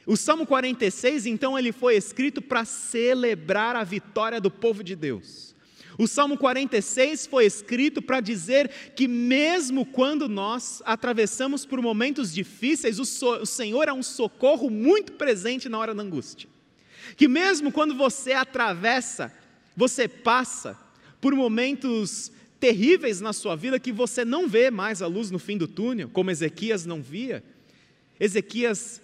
O 0.06 0.16
Salmo 0.16 0.46
46, 0.46 1.26
então, 1.26 1.60
ele 1.60 1.72
foi 1.72 1.96
escrito 1.96 2.42
para 2.42 2.66
celebrar 2.66 3.76
a 3.76 3.84
vitória 3.84 4.40
do 4.40 4.50
povo 4.50 4.84
de 4.84 4.96
Deus. 4.96 5.53
O 5.98 6.08
Salmo 6.08 6.38
46 6.38 7.28
foi 7.28 7.46
escrito 7.46 8.02
para 8.02 8.20
dizer 8.20 8.70
que, 8.96 9.08
mesmo 9.08 9.86
quando 9.86 10.28
nós 10.28 10.82
atravessamos 10.86 11.66
por 11.66 11.82
momentos 11.82 12.34
difíceis, 12.34 13.00
o, 13.00 13.06
so 13.06 13.42
o 13.42 13.46
Senhor 13.46 13.88
é 13.88 13.94
um 13.94 14.04
socorro 14.04 14.70
muito 14.70 15.14
presente 15.14 15.70
na 15.70 15.78
hora 15.78 15.94
da 15.94 16.02
angústia. 16.02 16.50
Que, 17.16 17.28
mesmo 17.28 17.72
quando 17.72 17.94
você 17.96 18.34
atravessa, 18.34 19.32
você 19.76 20.08
passa 20.08 20.78
por 21.22 21.36
momentos 21.36 22.32
terríveis 22.60 23.22
na 23.22 23.34
sua 23.34 23.56
vida 23.56 23.80
que 23.80 23.92
você 23.92 24.26
não 24.26 24.48
vê 24.48 24.72
mais 24.72 25.02
a 25.02 25.08
luz 25.08 25.30
no 25.30 25.38
fim 25.38 25.58
do 25.58 25.68
túnel, 25.68 26.10
como 26.10 26.32
Ezequias 26.32 26.86
não 26.86 27.02
via. 27.02 27.44
Ezequias, 28.20 29.02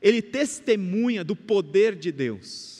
ele 0.00 0.22
testemunha 0.22 1.22
do 1.24 1.36
poder 1.36 1.94
de 1.94 2.10
Deus 2.10 2.75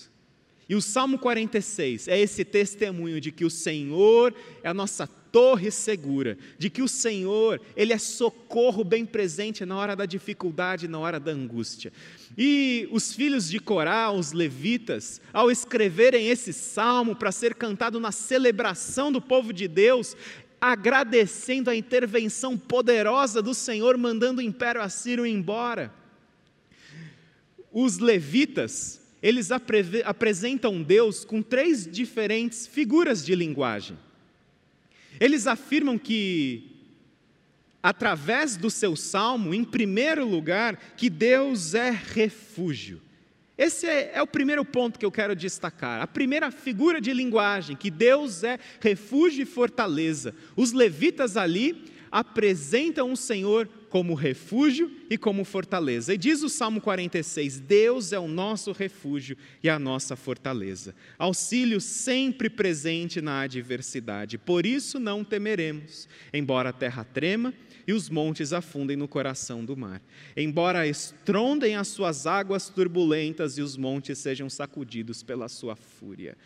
e 0.69 0.75
o 0.75 0.83
Salmo 0.83 1.19
46 1.19 2.09
é 2.09 2.19
esse 2.19 2.45
testemunho 2.45 3.21
de 3.21 3.31
que 3.31 3.45
o 3.45 3.51
Senhor 3.51 4.35
é 4.63 4.69
a 4.69 4.75
nossa 4.75 5.07
torre 5.07 5.71
segura, 5.71 6.37
de 6.59 6.69
que 6.71 6.83
o 6.83 6.89
Senhor, 6.89 7.61
ele 7.77 7.93
é 7.93 7.99
socorro 7.99 8.83
bem 8.83 9.05
presente 9.05 9.65
na 9.65 9.77
hora 9.77 9.95
da 9.95 10.07
dificuldade, 10.07 10.89
na 10.89 10.99
hora 10.99 11.21
da 11.21 11.31
angústia. 11.31 11.93
E 12.37 12.89
os 12.91 13.13
filhos 13.13 13.49
de 13.49 13.61
Corá, 13.61 14.11
os 14.11 14.33
levitas, 14.33 15.21
ao 15.33 15.51
escreverem 15.51 16.29
esse 16.29 16.53
salmo 16.53 17.15
para 17.15 17.31
ser 17.31 17.55
cantado 17.55 18.01
na 18.01 18.11
celebração 18.11 19.13
do 19.13 19.21
povo 19.21 19.53
de 19.53 19.69
Deus, 19.69 20.17
agradecendo 20.61 21.71
a 21.71 21.77
intervenção 21.77 22.57
poderosa 22.57 23.41
do 23.41 23.55
Senhor 23.55 23.97
mandando 23.97 24.41
o 24.41 24.45
império 24.45 24.81
assírio 24.81 25.27
embora. 25.27 25.93
Os 27.71 27.99
levitas, 27.99 29.06
eles 29.27 29.51
apre 29.51 30.05
apresentam 30.05 30.81
Deus 30.81 31.25
com 31.25 31.43
três 31.43 31.85
diferentes 31.85 32.65
figuras 32.65 33.27
de 33.27 33.35
linguagem. 33.35 33.99
Eles 35.19 35.49
afirmam 35.49 35.99
que, 35.99 36.71
através 37.83 38.57
do 38.57 38.71
seu 38.71 38.95
salmo, 38.95 39.53
em 39.53 39.65
primeiro 39.65 40.25
lugar, 40.25 40.77
que 40.97 41.11
Deus 41.11 41.75
é 41.75 41.91
refúgio. 41.91 43.03
Esse 43.59 43.89
é, 43.89 44.13
é, 44.15 44.23
o 44.23 44.29
primeiro 44.29 44.65
ponto 44.65 44.97
que 44.97 45.05
eu 45.05 45.11
quero 45.11 45.35
destacar. 45.35 46.01
A 46.01 46.07
primeira 46.07 46.53
figura 46.53 47.01
de 47.01 47.13
linguagem, 47.13 47.75
que 47.75 47.91
Deus 47.91 48.45
é 48.45 48.61
refúgio 48.81 49.43
e 49.43 49.47
fortaleza. 49.47 50.37
Os 50.55 50.71
levitas 50.71 51.37
ali 51.37 51.85
apresentam 52.11 53.13
o 53.13 53.17
Senhor 53.17 53.69
como 53.89 54.15
refúgio 54.15 54.91
e 55.09 55.17
como 55.17 55.45
fortaleza. 55.45 56.13
E 56.13 56.19
diz 56.19 56.43
o 56.43 56.49
Salmo 56.49 56.81
46: 56.81 57.61
Deus 57.61 58.13
é 58.13 58.19
o 58.19 58.29
nosso 58.29 58.73
refúgio 58.73 59.37
e 59.63 59.69
a 59.69 59.79
nossa 59.79 60.17
fortaleza, 60.17 60.95
auxílio 61.19 61.81
sempre 61.81 62.51
presente 62.51 63.21
na 63.21 63.41
adversidade. 63.41 64.39
Por 64.39 64.67
isso 64.67 64.99
não 64.99 65.25
temeremos, 65.25 66.09
embora 66.33 66.71
a 66.71 66.73
terra 66.73 67.05
trema 67.05 67.55
e 67.87 67.93
os 67.93 68.11
montes 68.11 68.53
afundem 68.53 68.97
no 68.97 69.07
coração 69.07 69.65
do 69.65 69.77
mar, 69.77 70.03
embora 70.37 70.87
estrondem 70.87 71.77
as 71.77 71.89
suas 71.89 72.27
águas 72.27 72.69
turbulentas 72.69 73.59
e 73.59 73.63
os 73.63 73.77
montes 73.77 74.19
sejam 74.19 74.51
sacudidos 74.51 75.23
pela 75.23 75.49
sua 75.49 75.77
fúria. 75.77 76.37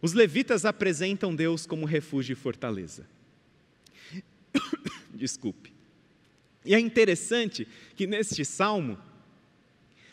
Os 0.00 0.12
levitas 0.12 0.64
apresentam 0.64 1.34
Deus 1.34 1.66
como 1.66 1.84
refúgio 1.84 2.32
e 2.32 2.36
fortaleza. 2.36 3.06
Desculpe. 5.20 5.70
E 6.64 6.74
é 6.74 6.80
interessante 6.80 7.68
que 7.94 8.06
neste 8.06 8.42
salmo, 8.42 8.98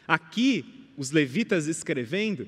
aqui, 0.06 0.90
os 0.98 1.12
levitas 1.12 1.66
escrevendo, 1.66 2.46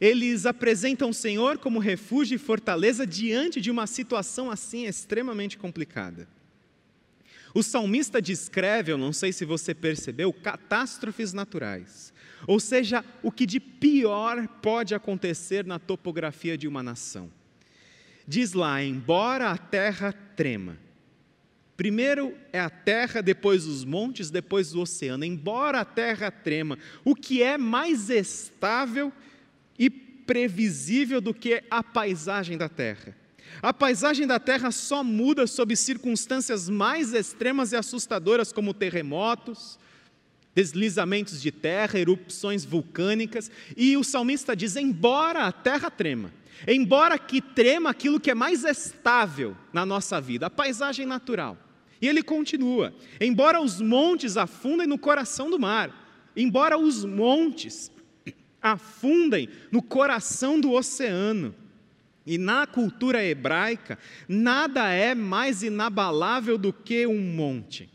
eles 0.00 0.44
apresentam 0.44 1.10
o 1.10 1.14
Senhor 1.14 1.58
como 1.58 1.78
refúgio 1.78 2.34
e 2.34 2.38
fortaleza 2.38 3.06
diante 3.06 3.60
de 3.60 3.70
uma 3.70 3.86
situação 3.86 4.50
assim 4.50 4.86
extremamente 4.86 5.56
complicada. 5.56 6.26
O 7.54 7.62
salmista 7.62 8.20
descreve, 8.20 8.90
eu 8.90 8.98
não 8.98 9.12
sei 9.12 9.32
se 9.32 9.44
você 9.44 9.72
percebeu, 9.72 10.32
catástrofes 10.32 11.32
naturais, 11.32 12.12
ou 12.44 12.58
seja, 12.58 13.04
o 13.22 13.30
que 13.30 13.46
de 13.46 13.60
pior 13.60 14.48
pode 14.60 14.96
acontecer 14.96 15.64
na 15.64 15.78
topografia 15.78 16.58
de 16.58 16.66
uma 16.66 16.82
nação. 16.82 17.30
Diz 18.26 18.52
lá: 18.52 18.82
embora 18.82 19.50
a 19.50 19.58
terra 19.58 20.12
trema, 20.34 20.76
Primeiro 21.80 22.36
é 22.52 22.60
a 22.60 22.68
terra, 22.68 23.22
depois 23.22 23.64
os 23.64 23.86
montes, 23.86 24.28
depois 24.28 24.74
o 24.74 24.82
oceano. 24.82 25.24
Embora 25.24 25.80
a 25.80 25.84
terra 25.86 26.30
trema, 26.30 26.76
o 27.02 27.14
que 27.14 27.42
é 27.42 27.56
mais 27.56 28.10
estável 28.10 29.10
e 29.78 29.88
previsível 29.88 31.22
do 31.22 31.32
que 31.32 31.64
a 31.70 31.82
paisagem 31.82 32.58
da 32.58 32.68
terra? 32.68 33.16
A 33.62 33.72
paisagem 33.72 34.26
da 34.26 34.38
terra 34.38 34.70
só 34.70 35.02
muda 35.02 35.46
sob 35.46 35.74
circunstâncias 35.74 36.68
mais 36.68 37.14
extremas 37.14 37.72
e 37.72 37.76
assustadoras, 37.76 38.52
como 38.52 38.74
terremotos, 38.74 39.78
deslizamentos 40.54 41.40
de 41.40 41.50
terra, 41.50 41.98
erupções 41.98 42.62
vulcânicas, 42.62 43.50
e 43.74 43.96
o 43.96 44.04
salmista 44.04 44.54
diz: 44.54 44.76
embora 44.76 45.46
a 45.46 45.52
terra 45.52 45.90
trema, 45.90 46.30
embora 46.68 47.18
que 47.18 47.40
trema 47.40 47.88
aquilo 47.88 48.20
que 48.20 48.30
é 48.30 48.34
mais 48.34 48.64
estável 48.64 49.56
na 49.72 49.86
nossa 49.86 50.20
vida, 50.20 50.44
a 50.44 50.50
paisagem 50.50 51.06
natural. 51.06 51.69
E 52.00 52.08
ele 52.08 52.22
continua: 52.22 52.94
embora 53.20 53.60
os 53.60 53.80
montes 53.80 54.36
afundem 54.36 54.86
no 54.86 54.98
coração 54.98 55.50
do 55.50 55.58
mar, 55.58 56.30
embora 56.36 56.78
os 56.78 57.04
montes 57.04 57.90
afundem 58.60 59.48
no 59.70 59.82
coração 59.82 60.60
do 60.60 60.72
oceano, 60.72 61.54
e 62.26 62.38
na 62.38 62.66
cultura 62.66 63.24
hebraica, 63.24 63.98
nada 64.28 64.88
é 64.90 65.14
mais 65.14 65.62
inabalável 65.62 66.56
do 66.58 66.72
que 66.72 67.06
um 67.06 67.20
monte. 67.20 67.88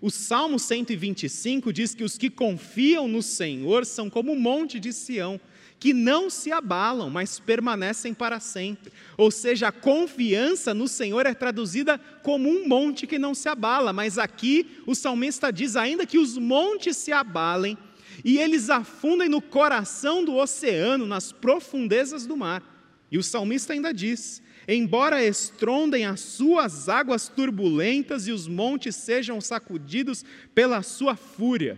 O 0.00 0.10
Salmo 0.10 0.58
125 0.58 1.72
diz 1.72 1.94
que 1.94 2.02
os 2.02 2.16
que 2.16 2.30
confiam 2.30 3.06
no 3.06 3.22
Senhor 3.22 3.84
são 3.84 4.08
como 4.08 4.32
o 4.32 4.38
monte 4.38 4.80
de 4.80 4.92
Sião, 4.92 5.40
que 5.82 5.92
não 5.92 6.30
se 6.30 6.52
abalam, 6.52 7.10
mas 7.10 7.40
permanecem 7.40 8.14
para 8.14 8.38
sempre. 8.38 8.92
Ou 9.18 9.32
seja, 9.32 9.66
a 9.66 9.72
confiança 9.72 10.72
no 10.72 10.86
Senhor 10.86 11.26
é 11.26 11.34
traduzida 11.34 11.98
como 12.22 12.48
um 12.48 12.68
monte 12.68 13.04
que 13.04 13.18
não 13.18 13.34
se 13.34 13.48
abala, 13.48 13.92
mas 13.92 14.16
aqui 14.16 14.80
o 14.86 14.94
salmista 14.94 15.52
diz: 15.52 15.74
ainda 15.74 16.06
que 16.06 16.18
os 16.18 16.38
montes 16.38 16.96
se 16.96 17.10
abalem 17.10 17.76
e 18.24 18.38
eles 18.38 18.70
afundem 18.70 19.28
no 19.28 19.42
coração 19.42 20.24
do 20.24 20.36
oceano, 20.36 21.04
nas 21.04 21.32
profundezas 21.32 22.26
do 22.26 22.36
mar. 22.36 22.62
E 23.10 23.18
o 23.18 23.22
salmista 23.22 23.72
ainda 23.72 23.92
diz: 23.92 24.40
Embora 24.68 25.24
estrondem 25.24 26.06
as 26.06 26.20
suas 26.20 26.88
águas 26.88 27.26
turbulentas 27.26 28.28
e 28.28 28.30
os 28.30 28.46
montes 28.46 28.94
sejam 28.94 29.40
sacudidos 29.40 30.24
pela 30.54 30.80
sua 30.84 31.16
fúria, 31.16 31.76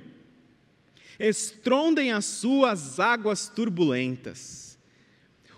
estrondem 1.18 2.12
as 2.12 2.24
suas 2.24 2.98
águas 2.98 3.48
turbulentas. 3.48 4.78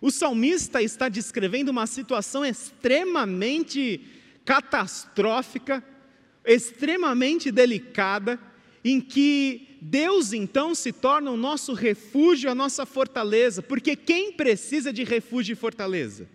O 0.00 0.10
salmista 0.10 0.82
está 0.82 1.08
descrevendo 1.08 1.70
uma 1.70 1.86
situação 1.86 2.44
extremamente 2.44 4.00
catastrófica, 4.44 5.82
extremamente 6.44 7.50
delicada, 7.50 8.38
em 8.84 9.00
que 9.00 9.78
Deus 9.80 10.32
então 10.32 10.74
se 10.74 10.92
torna 10.92 11.30
o 11.30 11.36
nosso 11.36 11.72
refúgio, 11.72 12.50
a 12.50 12.54
nossa 12.54 12.86
fortaleza, 12.86 13.62
porque 13.62 13.96
quem 13.96 14.32
precisa 14.32 14.92
de 14.92 15.02
refúgio 15.02 15.54
e 15.54 15.56
fortaleza? 15.56 16.28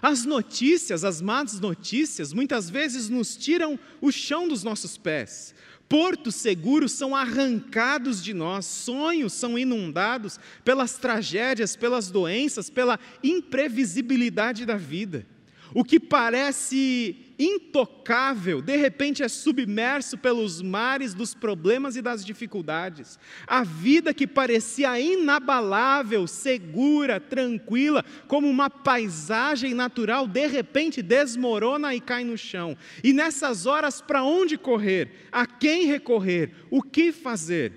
As 0.00 0.24
notícias, 0.24 1.04
as 1.04 1.20
más 1.20 1.58
notícias, 1.58 2.32
muitas 2.32 2.70
vezes 2.70 3.08
nos 3.08 3.36
tiram 3.36 3.78
o 4.00 4.12
chão 4.12 4.46
dos 4.46 4.62
nossos 4.62 4.96
pés. 4.96 5.54
Portos 5.88 6.34
seguros 6.34 6.92
são 6.92 7.16
arrancados 7.16 8.22
de 8.22 8.34
nós, 8.34 8.66
sonhos 8.66 9.32
são 9.32 9.58
inundados 9.58 10.38
pelas 10.62 10.98
tragédias, 10.98 11.76
pelas 11.76 12.10
doenças, 12.10 12.68
pela 12.68 13.00
imprevisibilidade 13.22 14.66
da 14.66 14.76
vida. 14.76 15.26
O 15.74 15.84
que 15.84 16.00
parece 16.00 17.16
intocável, 17.38 18.60
de 18.60 18.76
repente 18.76 19.22
é 19.22 19.28
submerso 19.28 20.18
pelos 20.18 20.60
mares 20.60 21.14
dos 21.14 21.34
problemas 21.34 21.94
e 21.94 22.02
das 22.02 22.24
dificuldades. 22.24 23.18
A 23.46 23.62
vida 23.62 24.12
que 24.12 24.26
parecia 24.26 24.98
inabalável, 24.98 26.26
segura, 26.26 27.20
tranquila, 27.20 28.04
como 28.26 28.48
uma 28.48 28.68
paisagem 28.68 29.72
natural, 29.72 30.26
de 30.26 30.46
repente 30.46 31.00
desmorona 31.00 31.94
e 31.94 32.00
cai 32.00 32.24
no 32.24 32.36
chão. 32.36 32.76
E 33.04 33.12
nessas 33.12 33.66
horas, 33.66 34.00
para 34.00 34.24
onde 34.24 34.58
correr? 34.58 35.28
A 35.30 35.46
quem 35.46 35.86
recorrer? 35.86 36.52
O 36.70 36.82
que 36.82 37.12
fazer? 37.12 37.72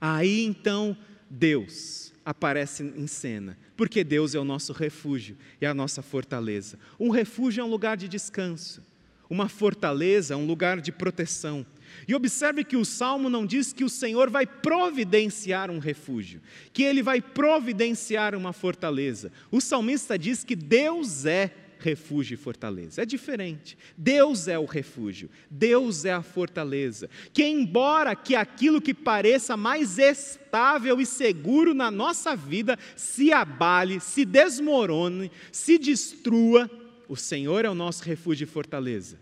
Aí 0.00 0.44
então, 0.44 0.96
Deus 1.28 2.09
aparece 2.30 2.82
em 2.82 3.06
cena 3.06 3.56
porque 3.80 4.04
Deus 4.04 4.34
é 4.34 4.38
o 4.38 4.44
nosso 4.44 4.74
refúgio 4.74 5.38
e 5.58 5.64
a 5.64 5.72
nossa 5.72 6.02
fortaleza. 6.02 6.78
Um 6.98 7.08
refúgio 7.08 7.62
é 7.62 7.64
um 7.64 7.70
lugar 7.70 7.96
de 7.96 8.08
descanso, 8.08 8.82
uma 9.30 9.48
fortaleza 9.48 10.34
é 10.34 10.36
um 10.36 10.44
lugar 10.44 10.82
de 10.82 10.92
proteção. 10.92 11.64
E 12.06 12.14
observe 12.14 12.62
que 12.62 12.76
o 12.76 12.84
salmo 12.84 13.30
não 13.30 13.46
diz 13.46 13.72
que 13.72 13.82
o 13.82 13.88
Senhor 13.88 14.28
vai 14.28 14.46
providenciar 14.46 15.70
um 15.70 15.78
refúgio, 15.78 16.42
que 16.74 16.82
ele 16.82 17.02
vai 17.02 17.22
providenciar 17.22 18.34
uma 18.34 18.52
fortaleza. 18.52 19.32
O 19.50 19.62
salmista 19.62 20.18
diz 20.18 20.44
que 20.44 20.54
Deus 20.54 21.24
é 21.24 21.50
refúgio 21.80 22.34
e 22.34 22.36
fortaleza. 22.36 23.02
É 23.02 23.06
diferente. 23.06 23.76
Deus 23.96 24.46
é 24.46 24.58
o 24.58 24.64
refúgio, 24.64 25.30
Deus 25.50 26.04
é 26.04 26.12
a 26.12 26.22
fortaleza. 26.22 27.08
Que 27.32 27.44
embora 27.44 28.14
que 28.14 28.36
aquilo 28.36 28.80
que 28.80 28.94
pareça 28.94 29.56
mais 29.56 29.98
estável 29.98 31.00
e 31.00 31.06
seguro 31.06 31.74
na 31.74 31.90
nossa 31.90 32.36
vida 32.36 32.78
se 32.94 33.32
abale, 33.32 33.98
se 33.98 34.24
desmorone, 34.24 35.32
se 35.50 35.78
destrua, 35.78 36.70
o 37.08 37.16
Senhor 37.16 37.64
é 37.64 37.70
o 37.70 37.74
nosso 37.74 38.04
refúgio 38.04 38.44
e 38.44 38.46
fortaleza. 38.46 39.18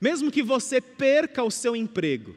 Mesmo 0.00 0.30
que 0.30 0.42
você 0.42 0.80
perca 0.80 1.44
o 1.44 1.50
seu 1.50 1.76
emprego, 1.76 2.34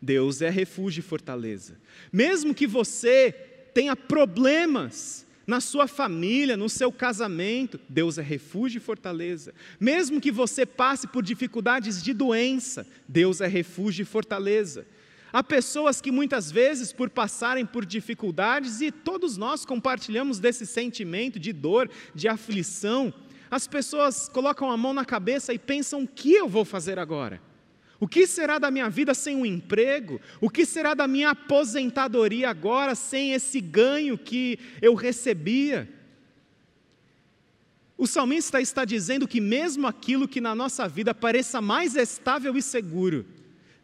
Deus 0.00 0.42
é 0.42 0.50
refúgio 0.50 1.00
e 1.00 1.02
fortaleza. 1.02 1.80
Mesmo 2.12 2.54
que 2.54 2.66
você 2.66 3.32
tenha 3.72 3.96
problemas 3.96 5.26
na 5.48 5.62
sua 5.62 5.88
família, 5.88 6.58
no 6.58 6.68
seu 6.68 6.92
casamento, 6.92 7.80
Deus 7.88 8.18
é 8.18 8.22
refúgio 8.22 8.76
e 8.76 8.82
fortaleza. 8.82 9.54
Mesmo 9.80 10.20
que 10.20 10.30
você 10.30 10.66
passe 10.66 11.06
por 11.06 11.22
dificuldades 11.22 12.02
de 12.02 12.12
doença, 12.12 12.86
Deus 13.08 13.40
é 13.40 13.46
refúgio 13.46 14.02
e 14.02 14.04
fortaleza. 14.04 14.86
Há 15.32 15.42
pessoas 15.42 16.02
que 16.02 16.12
muitas 16.12 16.52
vezes, 16.52 16.92
por 16.92 17.08
passarem 17.08 17.64
por 17.64 17.86
dificuldades, 17.86 18.82
e 18.82 18.92
todos 18.92 19.38
nós 19.38 19.64
compartilhamos 19.64 20.38
desse 20.38 20.66
sentimento 20.66 21.38
de 21.38 21.54
dor, 21.54 21.90
de 22.14 22.28
aflição, 22.28 23.12
as 23.50 23.66
pessoas 23.66 24.28
colocam 24.28 24.70
a 24.70 24.76
mão 24.76 24.92
na 24.92 25.04
cabeça 25.06 25.54
e 25.54 25.58
pensam: 25.58 26.02
o 26.02 26.06
que 26.06 26.34
eu 26.34 26.46
vou 26.46 26.66
fazer 26.66 26.98
agora? 26.98 27.40
O 28.00 28.06
que 28.06 28.26
será 28.26 28.58
da 28.58 28.70
minha 28.70 28.88
vida 28.88 29.12
sem 29.12 29.34
um 29.34 29.44
emprego? 29.44 30.20
O 30.40 30.48
que 30.48 30.64
será 30.64 30.94
da 30.94 31.08
minha 31.08 31.30
aposentadoria 31.30 32.48
agora 32.48 32.94
sem 32.94 33.32
esse 33.32 33.60
ganho 33.60 34.16
que 34.16 34.58
eu 34.80 34.94
recebia? 34.94 35.88
O 37.96 38.06
salmista 38.06 38.60
está 38.60 38.84
dizendo 38.84 39.26
que, 39.26 39.40
mesmo 39.40 39.88
aquilo 39.88 40.28
que 40.28 40.40
na 40.40 40.54
nossa 40.54 40.86
vida 40.88 41.12
pareça 41.12 41.60
mais 41.60 41.96
estável 41.96 42.56
e 42.56 42.62
seguro, 42.62 43.26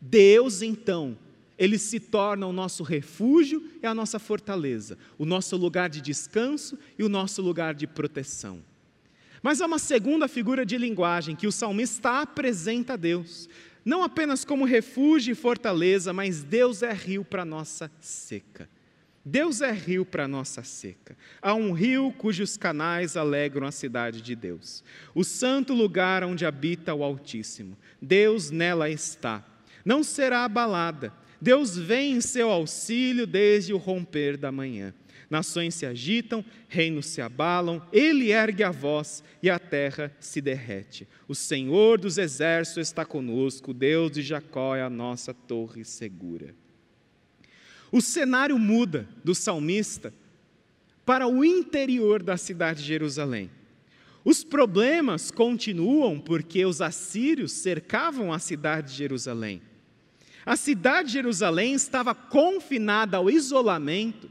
Deus 0.00 0.62
então, 0.62 1.18
Ele 1.58 1.76
se 1.76 1.98
torna 1.98 2.46
o 2.46 2.52
nosso 2.52 2.84
refúgio 2.84 3.68
e 3.82 3.86
a 3.86 3.92
nossa 3.92 4.20
fortaleza, 4.20 4.96
o 5.18 5.24
nosso 5.24 5.56
lugar 5.56 5.90
de 5.90 6.00
descanso 6.00 6.78
e 6.96 7.02
o 7.02 7.08
nosso 7.08 7.42
lugar 7.42 7.74
de 7.74 7.88
proteção. 7.88 8.62
Mas 9.42 9.60
há 9.60 9.66
uma 9.66 9.80
segunda 9.80 10.28
figura 10.28 10.64
de 10.64 10.78
linguagem 10.78 11.34
que 11.34 11.48
o 11.48 11.52
salmista 11.52 12.20
apresenta 12.20 12.92
a 12.92 12.96
Deus 12.96 13.48
não 13.84 14.02
apenas 14.02 14.44
como 14.44 14.64
refúgio 14.64 15.32
e 15.32 15.34
fortaleza, 15.34 16.12
mas 16.12 16.42
Deus 16.42 16.82
é 16.82 16.92
rio 16.92 17.24
para 17.24 17.44
nossa 17.44 17.90
seca. 18.00 18.68
Deus 19.24 19.62
é 19.62 19.72
rio 19.72 20.04
para 20.04 20.28
nossa 20.28 20.62
seca. 20.62 21.16
Há 21.40 21.54
um 21.54 21.72
rio 21.72 22.12
cujos 22.12 22.56
canais 22.56 23.16
alegram 23.16 23.66
a 23.66 23.72
cidade 23.72 24.20
de 24.20 24.36
Deus. 24.36 24.84
O 25.14 25.24
santo 25.24 25.72
lugar 25.72 26.22
onde 26.24 26.44
habita 26.44 26.92
o 26.94 27.02
Altíssimo. 27.02 27.76
Deus 28.00 28.50
nela 28.50 28.90
está. 28.90 29.42
Não 29.84 30.02
será 30.02 30.44
abalada. 30.44 31.12
Deus 31.40 31.76
vem 31.76 32.12
em 32.12 32.20
seu 32.20 32.50
auxílio 32.50 33.26
desde 33.26 33.72
o 33.72 33.78
romper 33.78 34.36
da 34.36 34.52
manhã. 34.52 34.94
Nações 35.30 35.74
se 35.74 35.86
agitam, 35.86 36.44
reinos 36.68 37.06
se 37.06 37.20
abalam, 37.20 37.82
ele 37.92 38.30
ergue 38.30 38.62
a 38.62 38.70
voz 38.70 39.22
e 39.42 39.48
a 39.48 39.58
terra 39.58 40.14
se 40.20 40.40
derrete. 40.40 41.08
O 41.26 41.34
Senhor 41.34 41.98
dos 41.98 42.18
exércitos 42.18 42.88
está 42.88 43.04
conosco, 43.04 43.70
o 43.70 43.74
Deus 43.74 44.12
de 44.12 44.22
Jacó 44.22 44.76
é 44.76 44.82
a 44.82 44.90
nossa 44.90 45.32
torre 45.32 45.84
segura. 45.84 46.54
O 47.90 48.00
cenário 48.00 48.58
muda 48.58 49.08
do 49.22 49.34
salmista 49.34 50.12
para 51.06 51.26
o 51.26 51.44
interior 51.44 52.22
da 52.22 52.36
cidade 52.36 52.80
de 52.80 52.88
Jerusalém. 52.88 53.50
Os 54.24 54.42
problemas 54.42 55.30
continuam 55.30 56.18
porque 56.18 56.64
os 56.64 56.80
assírios 56.80 57.52
cercavam 57.52 58.32
a 58.32 58.38
cidade 58.38 58.92
de 58.92 58.96
Jerusalém. 58.96 59.60
A 60.46 60.56
cidade 60.56 61.08
de 61.08 61.14
Jerusalém 61.14 61.74
estava 61.74 62.14
confinada 62.14 63.18
ao 63.18 63.30
isolamento 63.30 64.30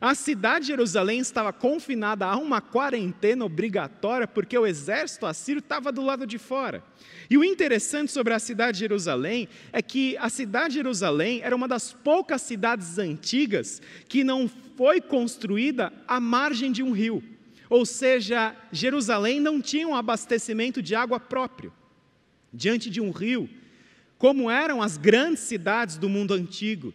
a 0.00 0.14
cidade 0.14 0.66
de 0.66 0.68
Jerusalém 0.68 1.18
estava 1.18 1.52
confinada 1.52 2.26
a 2.26 2.36
uma 2.36 2.60
quarentena 2.60 3.44
obrigatória 3.44 4.28
porque 4.28 4.56
o 4.56 4.66
exército 4.66 5.26
assírio 5.26 5.58
estava 5.58 5.90
do 5.90 6.02
lado 6.02 6.26
de 6.26 6.38
fora. 6.38 6.84
E 7.28 7.36
o 7.36 7.44
interessante 7.44 8.12
sobre 8.12 8.32
a 8.32 8.38
cidade 8.38 8.74
de 8.74 8.80
Jerusalém 8.80 9.48
é 9.72 9.82
que 9.82 10.16
a 10.18 10.28
cidade 10.28 10.70
de 10.70 10.74
Jerusalém 10.74 11.40
era 11.42 11.54
uma 11.54 11.66
das 11.66 11.92
poucas 11.92 12.42
cidades 12.42 12.98
antigas 12.98 13.82
que 14.08 14.22
não 14.22 14.48
foi 14.76 15.00
construída 15.00 15.92
à 16.06 16.20
margem 16.20 16.70
de 16.70 16.82
um 16.82 16.92
rio. 16.92 17.22
Ou 17.68 17.84
seja, 17.84 18.54
Jerusalém 18.72 19.40
não 19.40 19.60
tinha 19.60 19.86
um 19.86 19.94
abastecimento 19.94 20.80
de 20.80 20.94
água 20.94 21.20
próprio. 21.20 21.72
Diante 22.52 22.88
de 22.88 23.00
um 23.00 23.10
rio, 23.10 23.50
como 24.18 24.50
eram 24.50 24.82
as 24.82 24.96
grandes 24.96 25.40
cidades 25.40 25.96
do 25.96 26.08
mundo 26.08 26.34
antigo. 26.34 26.92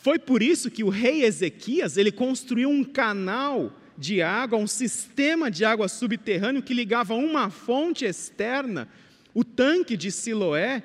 Foi 0.00 0.18
por 0.18 0.42
isso 0.42 0.70
que 0.70 0.82
o 0.82 0.88
rei 0.88 1.24
Ezequias, 1.24 1.98
ele 1.98 2.10
construiu 2.10 2.70
um 2.70 2.82
canal 2.82 3.78
de 3.98 4.22
água, 4.22 4.58
um 4.58 4.66
sistema 4.66 5.50
de 5.50 5.62
água 5.62 5.88
subterrâneo 5.88 6.62
que 6.62 6.72
ligava 6.72 7.14
uma 7.14 7.50
fonte 7.50 8.06
externa, 8.06 8.88
o 9.34 9.44
tanque 9.44 9.98
de 9.98 10.10
Siloé, 10.10 10.82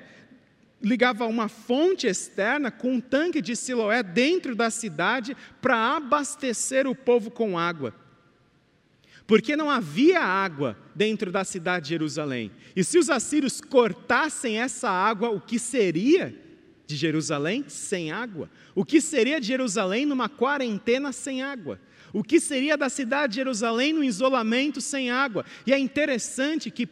ligava 0.82 1.24
uma 1.24 1.48
fonte 1.48 2.06
externa 2.06 2.70
com 2.70 2.92
um 2.92 3.00
tanque 3.00 3.40
de 3.40 3.56
Siloé 3.56 4.02
dentro 4.02 4.54
da 4.54 4.68
cidade 4.68 5.34
para 5.62 5.96
abastecer 5.96 6.86
o 6.86 6.94
povo 6.94 7.30
com 7.30 7.58
água. 7.58 7.94
Porque 9.26 9.56
não 9.56 9.70
havia 9.70 10.20
água 10.20 10.76
dentro 10.94 11.32
da 11.32 11.42
cidade 11.42 11.84
de 11.84 11.88
Jerusalém. 11.88 12.52
E 12.76 12.84
se 12.84 12.98
os 12.98 13.08
assírios 13.08 13.62
cortassem 13.62 14.60
essa 14.60 14.90
água, 14.90 15.30
o 15.30 15.40
que 15.40 15.58
seria 15.58 16.45
de 16.86 16.96
Jerusalém 16.96 17.64
sem 17.68 18.12
água? 18.12 18.48
O 18.74 18.84
que 18.84 19.00
seria 19.00 19.40
de 19.40 19.46
Jerusalém 19.46 20.06
numa 20.06 20.28
quarentena 20.28 21.12
sem 21.12 21.42
água? 21.42 21.80
O 22.12 22.22
que 22.22 22.40
seria 22.40 22.76
da 22.76 22.88
cidade 22.88 23.32
de 23.32 23.36
Jerusalém 23.36 23.92
no 23.92 24.04
isolamento 24.04 24.80
sem 24.80 25.10
água? 25.10 25.44
E 25.66 25.72
é 25.72 25.78
interessante 25.78 26.70
que 26.70 26.88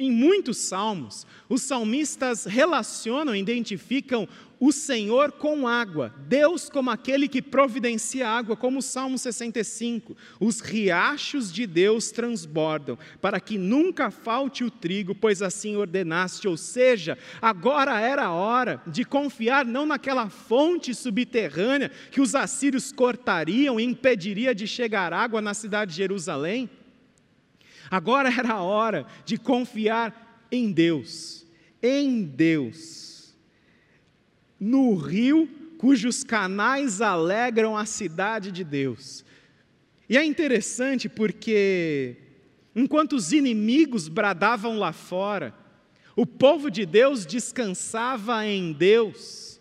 em 0.00 0.10
muitos 0.10 0.56
salmos, 0.56 1.26
os 1.46 1.60
salmistas 1.60 2.46
relacionam, 2.46 3.36
identificam 3.36 4.26
o 4.58 4.72
Senhor 4.72 5.32
com 5.32 5.68
água, 5.68 6.14
Deus 6.26 6.70
como 6.70 6.90
aquele 6.90 7.28
que 7.28 7.42
providencia 7.42 8.26
água, 8.26 8.56
como 8.56 8.78
o 8.78 8.82
Salmo 8.82 9.18
65. 9.18 10.16
Os 10.38 10.60
riachos 10.60 11.52
de 11.52 11.66
Deus 11.66 12.10
transbordam, 12.10 12.98
para 13.20 13.38
que 13.40 13.58
nunca 13.58 14.10
falte 14.10 14.64
o 14.64 14.70
trigo, 14.70 15.14
pois 15.14 15.42
assim 15.42 15.76
ordenaste. 15.76 16.48
Ou 16.48 16.56
seja, 16.56 17.18
agora 17.40 18.00
era 18.00 18.24
a 18.24 18.32
hora 18.32 18.82
de 18.86 19.04
confiar 19.04 19.66
não 19.66 19.84
naquela 19.84 20.30
fonte 20.30 20.94
subterrânea 20.94 21.90
que 22.10 22.22
os 22.22 22.34
assírios 22.34 22.90
cortariam 22.90 23.78
e 23.78 23.84
impediria 23.84 24.54
de 24.54 24.66
chegar 24.66 25.12
água 25.12 25.42
na 25.42 25.52
cidade 25.52 25.90
de 25.92 25.98
Jerusalém. 25.98 26.70
Agora 27.90 28.28
era 28.32 28.52
a 28.54 28.62
hora 28.62 29.06
de 29.24 29.36
confiar 29.36 30.46
em 30.50 30.70
Deus, 30.70 31.46
em 31.82 32.22
Deus 32.22 33.10
no 34.60 34.94
rio 34.94 35.48
cujos 35.78 36.22
canais 36.22 37.00
alegram 37.00 37.74
a 37.74 37.86
cidade 37.86 38.52
de 38.52 38.62
Deus. 38.62 39.24
E 40.06 40.18
é 40.18 40.24
interessante 40.24 41.08
porque, 41.08 42.16
enquanto 42.76 43.14
os 43.14 43.32
inimigos 43.32 44.06
bradavam 44.06 44.78
lá 44.78 44.92
fora, 44.92 45.54
o 46.14 46.26
povo 46.26 46.70
de 46.70 46.84
Deus 46.84 47.24
descansava 47.24 48.46
em 48.46 48.74
Deus, 48.74 49.58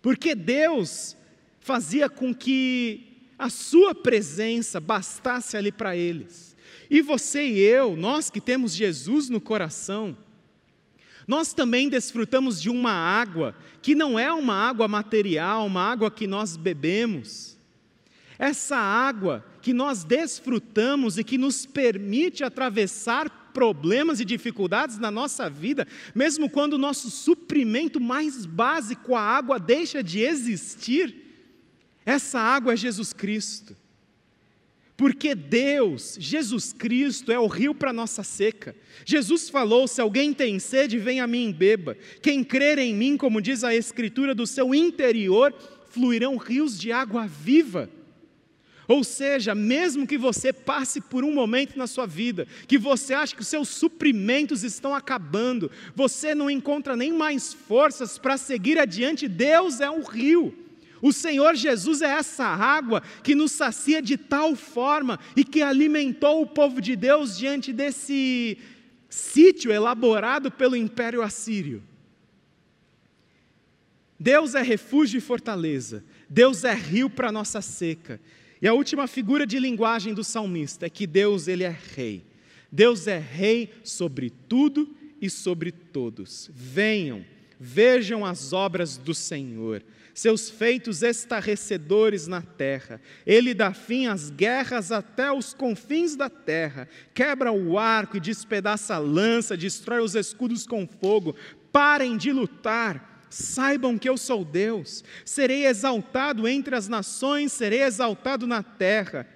porque 0.00 0.36
Deus 0.36 1.16
fazia 1.58 2.08
com 2.08 2.32
que 2.32 3.32
a 3.36 3.50
sua 3.50 3.94
presença 3.94 4.78
bastasse 4.78 5.56
ali 5.56 5.72
para 5.72 5.96
eles. 5.96 6.56
E 6.90 7.00
você 7.00 7.46
e 7.46 7.58
eu, 7.58 7.96
nós 7.96 8.30
que 8.30 8.40
temos 8.40 8.74
Jesus 8.74 9.28
no 9.28 9.40
coração, 9.40 10.16
nós 11.26 11.52
também 11.52 11.88
desfrutamos 11.88 12.60
de 12.60 12.70
uma 12.70 12.92
água 12.92 13.54
que 13.82 13.94
não 13.94 14.18
é 14.18 14.32
uma 14.32 14.54
água 14.54 14.88
material, 14.88 15.66
uma 15.66 15.82
água 15.82 16.10
que 16.10 16.26
nós 16.26 16.56
bebemos. 16.56 17.58
Essa 18.38 18.76
água 18.76 19.44
que 19.60 19.74
nós 19.74 20.04
desfrutamos 20.04 21.18
e 21.18 21.24
que 21.24 21.36
nos 21.36 21.66
permite 21.66 22.42
atravessar 22.44 23.50
problemas 23.52 24.20
e 24.20 24.24
dificuldades 24.24 24.98
na 24.98 25.10
nossa 25.10 25.50
vida, 25.50 25.86
mesmo 26.14 26.48
quando 26.48 26.74
o 26.74 26.78
nosso 26.78 27.10
suprimento 27.10 28.00
mais 28.00 28.46
básico, 28.46 29.14
a 29.14 29.20
água, 29.20 29.58
deixa 29.58 30.02
de 30.02 30.20
existir, 30.20 31.14
essa 32.06 32.40
água 32.40 32.72
é 32.72 32.76
Jesus 32.76 33.12
Cristo. 33.12 33.76
Porque 34.98 35.32
Deus, 35.32 36.16
Jesus 36.18 36.72
Cristo, 36.72 37.30
é 37.30 37.38
o 37.38 37.46
rio 37.46 37.72
para 37.72 37.92
nossa 37.92 38.24
seca. 38.24 38.74
Jesus 39.04 39.48
falou: 39.48 39.86
se 39.86 40.00
alguém 40.00 40.34
tem 40.34 40.58
sede, 40.58 40.98
venha 40.98 41.22
a 41.22 41.26
mim 41.28 41.50
e 41.50 41.52
beba. 41.52 41.96
Quem 42.20 42.42
crer 42.42 42.78
em 42.78 42.92
mim, 42.92 43.16
como 43.16 43.40
diz 43.40 43.62
a 43.62 43.72
Escritura, 43.72 44.34
do 44.34 44.44
seu 44.44 44.74
interior 44.74 45.54
fluirão 45.90 46.36
rios 46.36 46.76
de 46.76 46.90
água 46.90 47.28
viva. 47.28 47.88
Ou 48.88 49.04
seja, 49.04 49.54
mesmo 49.54 50.04
que 50.04 50.18
você 50.18 50.52
passe 50.52 51.00
por 51.00 51.22
um 51.22 51.32
momento 51.32 51.78
na 51.78 51.86
sua 51.86 52.06
vida 52.06 52.48
que 52.66 52.76
você 52.76 53.14
acha 53.14 53.36
que 53.36 53.42
os 53.42 53.48
seus 53.48 53.68
suprimentos 53.68 54.64
estão 54.64 54.92
acabando, 54.92 55.70
você 55.94 56.34
não 56.34 56.50
encontra 56.50 56.96
nem 56.96 57.12
mais 57.12 57.52
forças 57.52 58.18
para 58.18 58.36
seguir 58.36 58.78
adiante, 58.80 59.28
Deus 59.28 59.80
é 59.80 59.88
um 59.88 60.02
rio. 60.02 60.67
O 61.00 61.12
Senhor 61.12 61.54
Jesus 61.54 62.02
é 62.02 62.08
essa 62.08 62.44
água 62.44 63.02
que 63.22 63.34
nos 63.34 63.52
sacia 63.52 64.02
de 64.02 64.16
tal 64.16 64.56
forma 64.56 65.18
e 65.36 65.44
que 65.44 65.62
alimentou 65.62 66.42
o 66.42 66.46
povo 66.46 66.80
de 66.80 66.96
Deus 66.96 67.36
diante 67.36 67.72
desse 67.72 68.58
sítio 69.08 69.72
elaborado 69.72 70.50
pelo 70.50 70.76
Império 70.76 71.22
Assírio. 71.22 71.82
Deus 74.18 74.54
é 74.54 74.62
refúgio 74.62 75.18
e 75.18 75.20
fortaleza, 75.20 76.04
Deus 76.28 76.64
é 76.64 76.74
rio 76.74 77.08
para 77.08 77.30
nossa 77.30 77.62
seca. 77.62 78.20
E 78.60 78.66
a 78.66 78.74
última 78.74 79.06
figura 79.06 79.46
de 79.46 79.60
linguagem 79.60 80.12
do 80.12 80.24
salmista 80.24 80.86
é 80.86 80.90
que 80.90 81.06
Deus 81.06 81.46
ele 81.46 81.62
é 81.62 81.76
rei. 81.94 82.26
Deus 82.70 83.06
é 83.06 83.18
rei 83.18 83.72
sobre 83.84 84.30
tudo 84.30 84.96
e 85.20 85.30
sobre 85.30 85.70
todos. 85.70 86.50
Venham, 86.52 87.24
vejam 87.58 88.26
as 88.26 88.52
obras 88.52 88.96
do 88.96 89.14
Senhor 89.14 89.84
seus 90.18 90.50
feitos 90.50 91.04
estarrecedores 91.04 92.26
na 92.26 92.42
terra. 92.42 93.00
Ele 93.24 93.54
dá 93.54 93.72
fim 93.72 94.08
às 94.08 94.30
guerras 94.30 94.90
até 94.90 95.30
os 95.30 95.54
confins 95.54 96.16
da 96.16 96.28
terra, 96.28 96.88
quebra 97.14 97.52
o 97.52 97.78
arco 97.78 98.16
e 98.16 98.20
despedaça 98.20 98.96
a 98.96 98.98
lança, 98.98 99.56
destrói 99.56 100.00
os 100.00 100.16
escudos 100.16 100.66
com 100.66 100.88
fogo. 100.88 101.36
Parem 101.70 102.16
de 102.16 102.32
lutar. 102.32 103.28
Saibam 103.30 103.96
que 103.96 104.08
eu 104.08 104.16
sou 104.16 104.42
Deus, 104.42 105.04
serei 105.22 105.66
exaltado 105.66 106.48
entre 106.48 106.74
as 106.74 106.88
nações, 106.88 107.52
serei 107.52 107.82
exaltado 107.82 108.46
na 108.46 108.62
terra. 108.62 109.28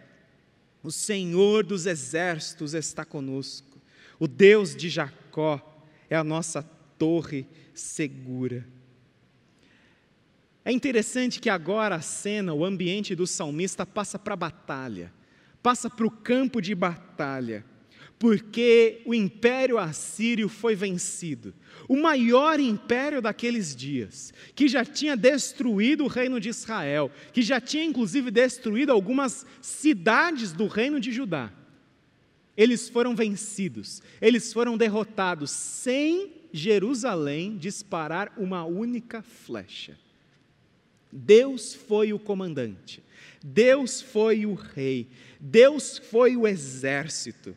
O 0.83 0.91
Senhor 0.91 1.63
dos 1.63 1.85
exércitos 1.85 2.73
está 2.73 3.05
conosco, 3.05 3.79
o 4.19 4.27
Deus 4.27 4.75
de 4.75 4.89
Jacó 4.89 5.61
é 6.09 6.17
a 6.17 6.25
nossa 6.25 6.63
torre 6.97 7.47
segura. 7.75 8.67
É 10.65 10.71
interessante 10.71 11.41
que 11.41 11.51
agora 11.51 11.97
a 11.97 12.01
cena, 12.01 12.55
o 12.55 12.65
ambiente 12.65 13.15
do 13.15 13.27
salmista 13.27 13.85
passa 13.85 14.19
para 14.19 14.35
a 14.35 14.37
batalha, 14.37 15.13
passa 15.63 15.91
para 15.91 16.07
o 16.07 16.11
campo 16.11 16.61
de 16.61 16.75
batalha, 16.75 17.65
porque 18.17 19.03
o 19.05 19.13
império 19.13 19.77
assírio 19.77 20.49
foi 20.49 20.77
vencido. 20.77 21.53
O 21.89 22.01
maior 22.01 22.61
império 22.61 23.21
daqueles 23.21 23.75
dias, 23.75 24.33
que 24.55 24.69
já 24.69 24.85
tinha 24.85 25.17
destruído 25.17 26.05
o 26.05 26.09
reino 26.09 26.39
de 26.39 26.51
Israel, 26.51 27.11
que 27.33 27.43
já 27.43 27.61
tinha 27.61 27.85
inclusive 27.85 28.31
destruído 28.31 28.93
algumas 28.93 29.45
cidades 29.61 30.53
do 30.53 30.69
reino 30.69 31.01
de 31.01 31.11
Judá. 31.11 31.53
Eles 32.57 32.89
foram 32.89 33.17
vencidos, 33.17 34.01
eles 34.21 34.53
foram 34.53 34.77
derrotados, 34.77 35.51
sem 35.51 36.31
Jerusalém 36.53 37.57
disparar 37.57 38.33
uma 38.37 38.65
única 38.65 39.23
flecha. 39.23 39.99
Deus 41.13 41.75
foi 41.75 42.13
o 42.13 42.19
comandante, 42.19 43.03
Deus 43.45 44.01
foi 44.01 44.47
o 44.47 44.55
rei, 44.55 45.07
Deus 45.39 45.99
foi 45.99 46.37
o 46.37 46.49
exército. 46.49 47.55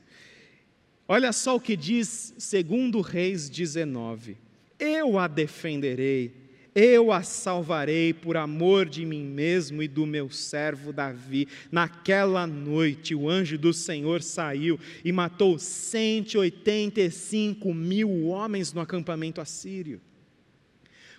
Olha 1.07 1.31
só 1.31 1.55
o 1.55 1.59
que 1.59 1.77
diz 1.77 2.33
segundo 2.37 2.99
Reis 2.99 3.49
19: 3.49 4.35
Eu 4.77 5.17
a 5.17 5.27
defenderei, 5.27 6.33
eu 6.75 7.11
a 7.11 7.23
salvarei 7.23 8.13
por 8.13 8.35
amor 8.35 8.85
de 8.85 9.05
mim 9.05 9.23
mesmo 9.23 9.81
e 9.81 9.87
do 9.87 10.05
meu 10.05 10.29
servo 10.29 10.91
Davi. 10.91 11.47
Naquela 11.71 12.45
noite 12.45 13.15
o 13.15 13.29
anjo 13.29 13.57
do 13.57 13.71
Senhor 13.71 14.21
saiu 14.21 14.77
e 15.03 15.11
matou 15.13 15.57
185 15.57 17.73
mil 17.73 18.25
homens 18.25 18.73
no 18.73 18.81
acampamento 18.81 19.39
assírio. 19.39 20.01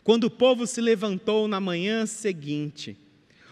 Quando 0.07 0.23
o 0.23 0.31
povo 0.31 0.69
se 0.69 0.81
levantou 0.81 1.49
na 1.49 1.59
manhã 1.59 2.07
seguinte, 2.07 2.97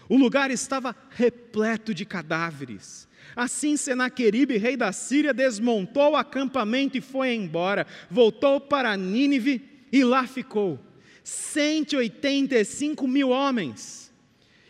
o 0.07 0.15
lugar 0.15 0.49
estava 0.49 0.95
repleto 1.09 1.93
de 1.93 2.05
cadáveres. 2.05 3.09
Assim 3.35 3.75
Senaqueribe, 3.75 4.55
rei 4.55 4.77
da 4.77 4.93
Síria, 4.93 5.33
desmontou 5.33 6.13
o 6.13 6.15
acampamento 6.15 6.97
e 6.97 7.01
foi 7.01 7.33
embora. 7.35 7.85
Voltou 8.09 8.61
para 8.61 8.95
Nínive 8.95 9.67
e 9.91 10.01
lá 10.05 10.25
ficou. 10.25 10.79
185 11.25 13.05
mil 13.05 13.31
homens. 13.31 14.09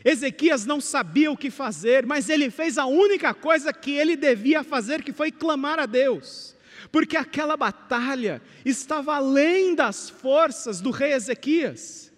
Ezequias 0.04 0.66
não 0.66 0.82
sabia 0.82 1.32
o 1.32 1.38
que 1.38 1.52
fazer, 1.52 2.04
mas 2.04 2.30
ele 2.30 2.50
fez 2.50 2.80
a 2.80 2.88
única 2.88 3.32
coisa 3.32 3.72
que 3.72 3.92
ele 3.92 4.16
devia 4.16 4.64
fazer, 4.64 5.04
que 5.04 5.14
foi 5.14 5.32
clamar 5.32 5.78
a 5.78 5.86
Deus. 5.86 6.55
Porque 6.92 7.18
aquela 7.18 7.58
batalha 7.58 8.42
estava 8.64 9.16
além 9.16 9.76
das 9.76 10.10
forças 10.10 10.82
do 10.82 10.92
rei 10.92 11.14
Ezequias. 11.14 12.12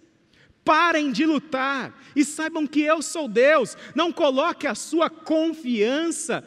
Parem 0.64 1.10
de 1.10 1.24
lutar 1.24 1.98
e 2.14 2.24
saibam 2.24 2.66
que 2.66 2.82
eu 2.82 3.00
sou 3.00 3.26
Deus. 3.26 3.76
Não 3.94 4.12
coloque 4.12 4.66
a 4.66 4.74
sua 4.74 5.08
confiança 5.08 6.44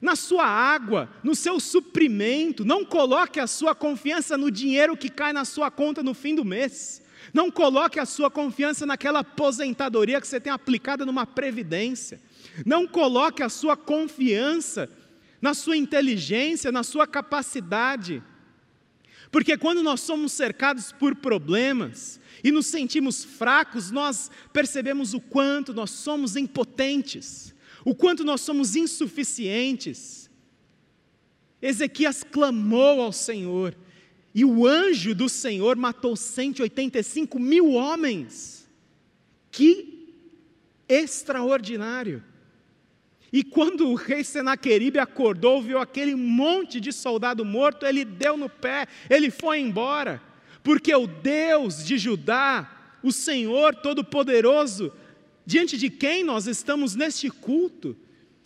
na 0.00 0.16
sua 0.16 0.44
água, 0.44 1.08
no 1.22 1.34
seu 1.34 1.58
suprimento. 1.60 2.64
Não 2.64 2.84
coloque 2.84 3.40
a 3.40 3.46
sua 3.46 3.74
confiança 3.74 4.36
no 4.36 4.50
dinheiro 4.50 4.96
que 4.96 5.08
cai 5.08 5.32
na 5.32 5.44
sua 5.44 5.70
conta 5.70 6.02
no 6.02 6.12
fim 6.12 6.34
do 6.34 6.44
mês. 6.44 7.00
Não 7.32 7.50
coloque 7.50 8.00
a 8.00 8.04
sua 8.04 8.30
confiança 8.30 8.84
naquela 8.84 9.20
aposentadoria 9.20 10.20
que 10.20 10.26
você 10.26 10.40
tem 10.40 10.52
aplicada 10.52 11.06
numa 11.06 11.24
previdência. 11.24 12.20
Não 12.66 12.86
coloque 12.86 13.42
a 13.42 13.48
sua 13.48 13.76
confiança 13.76 14.90
na 15.42 15.54
sua 15.54 15.76
inteligência, 15.76 16.70
na 16.70 16.84
sua 16.84 17.04
capacidade. 17.04 18.22
Porque 19.32 19.58
quando 19.58 19.82
nós 19.82 20.00
somos 20.00 20.30
cercados 20.30 20.92
por 20.92 21.16
problemas 21.16 22.20
e 22.44 22.52
nos 22.52 22.66
sentimos 22.66 23.24
fracos, 23.24 23.90
nós 23.90 24.30
percebemos 24.52 25.14
o 25.14 25.20
quanto 25.20 25.74
nós 25.74 25.90
somos 25.90 26.36
impotentes, 26.36 27.52
o 27.84 27.92
quanto 27.92 28.22
nós 28.22 28.40
somos 28.40 28.76
insuficientes. 28.76 30.30
Ezequias 31.60 32.22
clamou 32.22 33.00
ao 33.00 33.12
Senhor, 33.12 33.76
e 34.34 34.44
o 34.44 34.66
anjo 34.66 35.14
do 35.14 35.28
Senhor 35.28 35.76
matou 35.76 36.16
185 36.16 37.38
mil 37.38 37.72
homens. 37.72 38.68
Que 39.50 40.14
extraordinário! 40.88 42.31
E 43.32 43.42
quando 43.42 43.88
o 43.88 43.94
rei 43.94 44.22
Senaqueribe 44.22 44.98
acordou, 44.98 45.62
viu 45.62 45.78
aquele 45.78 46.14
monte 46.14 46.78
de 46.78 46.92
soldado 46.92 47.44
morto, 47.44 47.86
ele 47.86 48.04
deu 48.04 48.36
no 48.36 48.48
pé, 48.48 48.86
ele 49.08 49.30
foi 49.30 49.58
embora, 49.58 50.20
porque 50.62 50.94
o 50.94 51.06
Deus 51.06 51.82
de 51.84 51.96
Judá, 51.96 52.70
o 53.02 53.10
Senhor 53.10 53.74
Todo-Poderoso, 53.74 54.92
diante 55.46 55.78
de 55.78 55.88
quem 55.88 56.22
nós 56.22 56.46
estamos 56.46 56.94
neste 56.94 57.30
culto, 57.30 57.96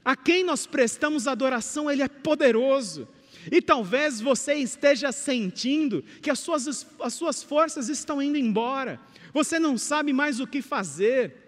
a 0.05 0.15
quem 0.15 0.45
nós 0.45 0.67
prestamos 0.67 1.27
adoração, 1.27 1.91
ele 1.91 2.03
é 2.03 2.09
poderoso. 2.09 3.09
E 3.51 3.61
talvez 3.61 4.21
você 4.21 4.55
esteja 4.55 5.11
sentindo 5.11 6.05
que 6.23 6.31
as 6.31 6.39
suas, 6.39 6.87
as 7.01 7.15
suas 7.15 7.43
forças 7.43 7.89
estão 7.89 8.23
indo 8.23 8.39
embora, 8.39 9.01
você 9.33 9.59
não 9.59 9.77
sabe 9.77 10.13
mais 10.13 10.39
o 10.39 10.47
que 10.47 10.63
fazer. 10.63 11.46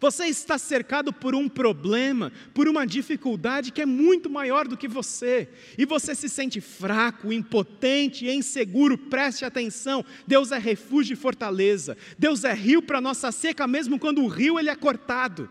Você 0.00 0.24
está 0.24 0.56
cercado 0.56 1.12
por 1.12 1.34
um 1.34 1.46
problema, 1.46 2.32
por 2.54 2.66
uma 2.66 2.86
dificuldade 2.86 3.70
que 3.70 3.82
é 3.82 3.86
muito 3.86 4.30
maior 4.30 4.66
do 4.66 4.76
que 4.76 4.88
você, 4.88 5.46
e 5.76 5.84
você 5.84 6.14
se 6.14 6.26
sente 6.26 6.58
fraco, 6.58 7.30
impotente 7.30 8.26
inseguro. 8.26 8.96
Preste 8.96 9.44
atenção: 9.44 10.02
Deus 10.26 10.52
é 10.52 10.58
refúgio 10.58 11.12
e 11.12 11.16
fortaleza. 11.16 11.98
Deus 12.18 12.44
é 12.44 12.54
rio 12.54 12.80
para 12.80 13.00
nossa 13.00 13.30
seca, 13.30 13.66
mesmo 13.66 13.98
quando 13.98 14.22
o 14.22 14.28
rio 14.28 14.58
ele 14.58 14.70
é 14.70 14.74
cortado. 14.74 15.50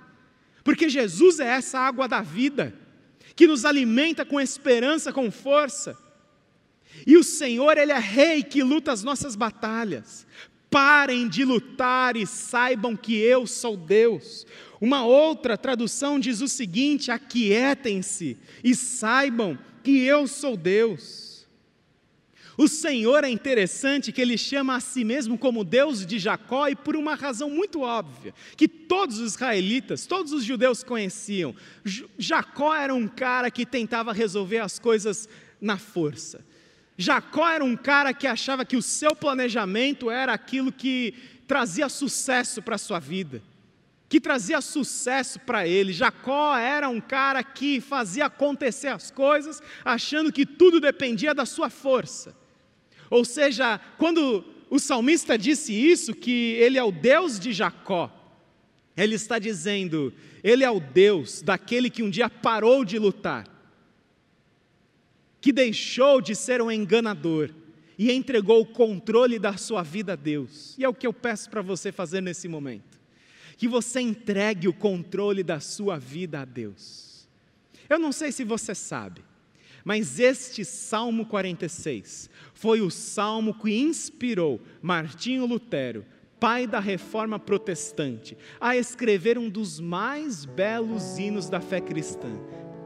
Porque 0.63 0.89
Jesus 0.89 1.39
é 1.39 1.47
essa 1.47 1.79
água 1.79 2.07
da 2.07 2.21
vida, 2.21 2.73
que 3.35 3.45
nos 3.45 3.65
alimenta 3.65 4.25
com 4.25 4.41
esperança, 4.41 5.13
com 5.13 5.29
força. 5.29 5.95
E 7.05 7.17
o 7.17 7.23
Senhor, 7.23 7.77
Ele 7.77 7.91
é 7.91 7.99
rei 7.99 8.43
que 8.43 8.63
luta 8.63 8.91
as 8.91 9.03
nossas 9.03 9.35
batalhas. 9.35 10.25
Parem 10.69 11.27
de 11.27 11.43
lutar 11.43 12.15
e 12.15 12.27
saibam 12.27 12.95
que 12.95 13.15
eu 13.15 13.47
sou 13.47 13.75
Deus. 13.75 14.45
Uma 14.79 15.03
outra 15.03 15.58
tradução 15.58 16.19
diz 16.19 16.41
o 16.41 16.47
seguinte: 16.47 17.12
aquietem-se 17.12 18.38
e 18.63 18.75
saibam 18.75 19.58
que 19.84 20.03
eu 20.03 20.27
sou 20.27 20.55
Deus. 20.55 21.29
O 22.60 22.67
Senhor 22.67 23.23
é 23.23 23.29
interessante 23.29 24.12
que 24.12 24.21
ele 24.21 24.38
chama 24.38 24.75
a 24.75 24.82
si 24.82 25.05
mesmo 25.05 25.38
como 25.38 25.63
Deus 25.63 26.05
de 26.05 26.19
Jacó 26.19 26.67
e 26.67 26.75
por 26.75 26.97
uma 26.97 27.15
razão 27.15 27.49
muito 27.49 27.79
óbvia, 27.84 28.34
que 28.58 28.67
todos 28.67 29.17
os 29.17 29.32
israelitas, 29.36 30.05
todos 30.05 30.34
os 30.34 30.43
judeus 30.43 30.84
conheciam. 30.84 31.55
Jacó 32.17 32.75
era 32.75 32.93
um 32.93 33.08
cara 33.08 33.49
que 33.49 33.65
tentava 33.65 34.12
resolver 34.12 34.58
as 34.58 34.77
coisas 34.77 35.29
na 35.62 35.77
força. 35.77 36.45
Jacó 37.01 37.47
era 37.47 37.63
um 37.63 37.77
cara 37.77 38.13
que 38.13 38.27
achava 38.27 38.65
que 38.65 38.75
o 38.75 38.81
seu 38.81 39.15
planejamento 39.15 40.12
era 40.12 40.33
aquilo 40.33 40.69
que 40.69 41.13
trazia 41.47 41.88
sucesso 41.88 42.62
para 42.62 42.75
a 42.75 42.77
sua 42.77 42.99
vida, 42.99 43.41
que 44.09 44.19
trazia 44.19 44.59
sucesso 44.59 45.39
para 45.39 45.65
ele. 45.65 45.93
Jacó 45.93 46.57
era 46.57 46.89
um 46.89 46.99
cara 46.99 47.41
que 47.41 47.79
fazia 47.79 48.25
acontecer 48.25 48.89
as 48.89 49.09
coisas, 49.12 49.63
achando 49.85 50.29
que 50.29 50.45
tudo 50.45 50.81
dependia 50.81 51.33
da 51.33 51.45
sua 51.45 51.69
força. 51.69 52.35
Ou 53.09 53.23
seja, 53.23 53.79
quando 53.97 54.43
o 54.69 54.77
salmista 54.77 55.38
disse 55.38 55.71
isso, 55.71 56.13
que 56.13 56.57
ele 56.59 56.77
é 56.77 56.83
o 56.83 56.91
Deus 56.91 57.39
de 57.39 57.53
Jacó, 57.53 58.12
ele 58.97 59.15
está 59.15 59.39
dizendo, 59.39 60.13
ele 60.43 60.65
é 60.65 60.69
o 60.69 60.81
Deus 60.81 61.41
daquele 61.41 61.89
que 61.89 62.03
um 62.03 62.09
dia 62.09 62.29
parou 62.29 62.83
de 62.83 62.99
lutar 62.99 63.59
que 65.41 65.52
deixou 65.52 66.21
de 66.21 66.36
ser 66.36 66.62
um 66.62 66.71
enganador 66.71 67.52
e 67.97 68.12
entregou 68.12 68.62
o 68.62 68.65
controle 68.65 69.38
da 69.38 69.58
sua 69.58 69.84
vida 69.84 70.13
a 70.13 70.15
Deus. 70.15 70.73
E 70.78 70.84
é 70.84 70.89
o 70.89 70.93
que 70.93 71.06
eu 71.06 71.13
peço 71.13 71.49
para 71.49 71.62
você 71.62 71.91
fazer 71.91 72.21
nesse 72.21 72.47
momento. 72.47 72.99
Que 73.58 73.67
você 73.67 73.99
entregue 73.99 74.67
o 74.67 74.73
controle 74.73 75.43
da 75.43 75.60
sua 75.60 75.97
vida 75.97 76.39
a 76.41 76.45
Deus. 76.45 77.28
Eu 77.89 77.99
não 77.99 78.12
sei 78.12 78.32
se 78.32 78.43
você 78.43 78.73
sabe, 78.73 79.21
mas 79.84 80.19
este 80.19 80.63
Salmo 80.63 81.25
46 81.25 82.30
foi 82.54 82.82
o 82.82 82.89
salmo 82.89 83.54
que 83.54 83.78
inspirou 83.78 84.62
Martinho 84.82 85.45
Lutero, 85.45 86.06
pai 86.39 86.67
da 86.67 86.80
reforma 86.80 87.38
protestante, 87.38 88.38
a 88.62 88.78
escrever 88.78 89.38
um 89.38 89.49
dos 89.49 89.80
mais 89.80 90.45
belos 90.45 91.17
hinos 91.17 91.49
da 91.49 91.60
fé 91.60 91.82
cristã, 91.82 92.30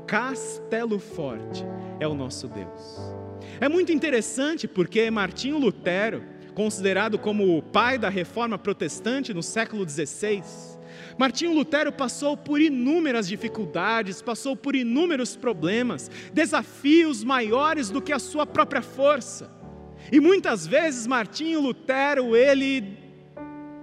Castelo 0.08 1.00
Forte 1.00 1.66
é 2.00 2.08
o 2.08 2.14
nosso 2.14 2.48
Deus. 2.48 3.00
É 3.60 3.70
muito 3.70 3.92
interessante 3.92 4.68
porque 4.68 5.10
Martinho 5.10 5.58
Lutero, 5.58 6.24
considerado 6.54 7.18
como 7.18 7.58
o 7.58 7.62
pai 7.62 7.98
da 7.98 8.10
reforma 8.10 8.58
protestante 8.58 9.34
no 9.34 9.42
século 9.42 9.88
XVI, 9.88 10.44
Martinho 11.18 11.54
Lutero 11.54 11.92
passou 11.92 12.36
por 12.36 12.60
inúmeras 12.60 13.28
dificuldades, 13.28 14.22
passou 14.22 14.56
por 14.56 14.76
inúmeros 14.76 15.36
problemas, 15.36 16.10
desafios 16.34 17.24
maiores 17.24 17.90
do 17.90 18.02
que 18.02 18.12
a 18.12 18.20
sua 18.20 18.46
própria 18.46 18.82
força. 18.82 19.52
E 20.12 20.20
muitas 20.20 20.68
vezes 20.68 21.08
Martinho 21.08 21.62
Lutero, 21.62 22.36
ele 22.36 22.98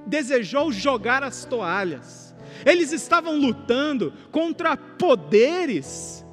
desejou 0.06 0.72
jogar 0.72 1.22
as 1.22 1.44
toalhas. 1.44 2.29
Eles 2.64 2.92
estavam 2.92 3.38
lutando 3.38 4.12
contra 4.30 4.76
poderes, 4.76 6.24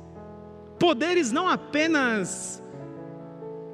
poderes 0.80 1.32
não 1.32 1.47
apenas 1.47 2.62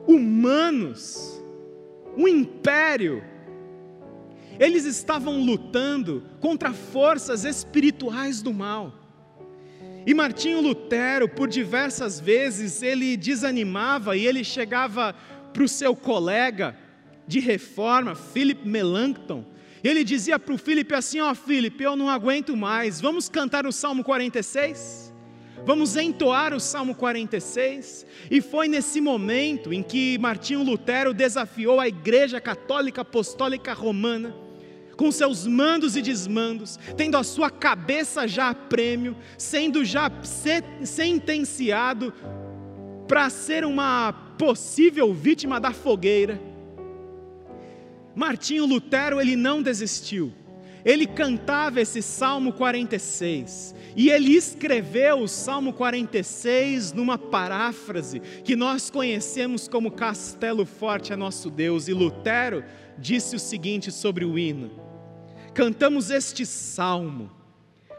humanos, 0.08 1.42
um 2.18 2.28
império. 2.28 3.24
Eles 4.60 4.86
estavam 4.86 5.44
lutando 5.44 6.24
contra 6.40 6.74
forças 6.74 7.44
espirituais 7.44 8.42
do 8.42 8.54
mal. 8.54 8.94
E 10.06 10.14
Martinho 10.14 10.62
Lutero, 10.62 11.30
por 11.30 11.48
diversas 11.48 12.20
vezes, 12.20 12.84
ele 12.84 13.16
desanimava 13.16 14.18
e 14.18 14.28
ele 14.28 14.44
chegava 14.44 15.16
para 15.54 15.64
o 15.64 15.68
seu 15.68 15.96
colega 15.96 16.78
de 17.26 17.40
reforma, 17.40 18.16
Philip 18.16 18.68
Melanchthon, 18.68 19.46
ele 19.90 20.04
dizia 20.04 20.40
para 20.40 20.54
o 20.54 20.58
Filipe 20.58 20.94
assim: 20.94 21.20
Ó 21.20 21.30
oh, 21.30 21.36
Filipe, 21.36 21.84
eu 21.84 21.96
não 21.96 22.10
aguento 22.10 22.56
mais, 22.56 23.02
vamos 23.02 23.28
cantar 23.28 23.66
o 23.68 23.72
Salmo 23.72 24.04
46? 24.04 25.12
Vamos 25.66 25.96
entoar 25.96 26.54
o 26.54 26.60
Salmo 26.60 26.96
46? 26.96 28.06
E 28.30 28.42
foi 28.42 28.68
nesse 28.68 29.00
momento 29.00 29.74
em 29.74 29.82
que 29.82 30.18
Martinho 30.18 30.64
Lutero 30.64 31.14
desafiou 31.14 31.80
a 31.80 31.88
Igreja 31.88 32.42
Católica 32.42 33.02
Apostólica 33.02 33.74
Romana, 33.74 34.36
com 34.98 35.12
seus 35.12 35.48
mandos 35.48 35.96
e 35.96 36.02
desmandos, 36.02 36.78
tendo 36.98 37.18
a 37.18 37.24
sua 37.24 37.50
cabeça 37.50 38.28
já 38.28 38.50
a 38.50 38.56
prêmio, 38.56 39.16
sendo 39.38 39.84
já 39.86 40.12
sentenciado 40.84 42.14
para 43.08 43.30
ser 43.30 43.66
uma 43.66 44.14
possível 44.38 45.14
vítima 45.14 45.60
da 45.60 45.72
fogueira 45.72 46.53
Martinho 48.16 48.66
Lutero 48.66 49.20
ele 49.20 49.36
não 49.36 49.62
desistiu. 49.62 50.34
Ele 50.86 51.08
cantava 51.08 51.80
esse 51.80 52.02
Salmo 52.02 52.52
46 52.52 53.74
e 53.96 54.10
ele 54.10 54.36
escreveu 54.36 55.20
o 55.20 55.28
Salmo 55.28 55.72
46 55.72 56.92
numa 56.92 57.18
paráfrase 57.18 58.20
que 58.44 58.56
nós 58.56 58.90
conhecemos 58.90 59.68
como 59.68 59.92
Castelo 59.92 60.66
Forte 60.66 61.14
é 61.14 61.16
nosso 61.16 61.50
Deus. 61.50 61.88
E 61.88 61.94
Lutero 61.94 62.64
disse 62.98 63.36
o 63.36 63.40
seguinte 63.40 63.92
sobre 63.92 64.26
o 64.26 64.38
hino: 64.38 64.72
Cantamos 65.54 66.10
este 66.10 66.46
salmo 66.46 67.32